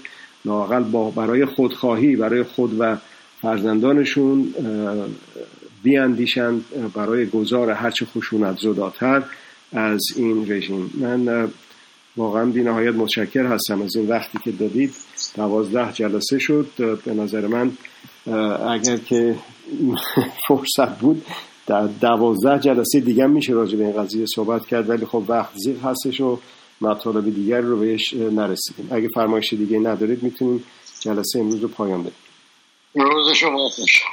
[0.46, 2.98] لاقل با برای خودخواهی برای خود و
[3.42, 4.54] فرزندانشون
[5.84, 9.24] بیاندیشند برای گذار هرچه خشونت زداتر
[9.74, 10.94] از این رژیم.
[10.94, 11.50] من
[12.18, 14.94] واقعا بی نهایت متشکر هستم از این وقتی که دادید.
[15.36, 16.68] دوازده جلسه شد.
[17.06, 17.72] به نظر من
[18.70, 19.36] اگر که
[20.48, 21.26] فرصت بود
[21.68, 25.78] در دوازده جلسه دیگه میشه راجع به این قضیه صحبت کرد ولی خب وقت زیر
[25.78, 26.40] هستش و
[26.82, 28.88] مطالب دیگر رو بهش نرسیدیم.
[28.92, 30.64] اگه فرمایش دیگه ندارید می‌تونیم
[31.00, 32.14] جلسه امروز رو پایان بدیم.
[32.96, 34.04] روز شما خوش.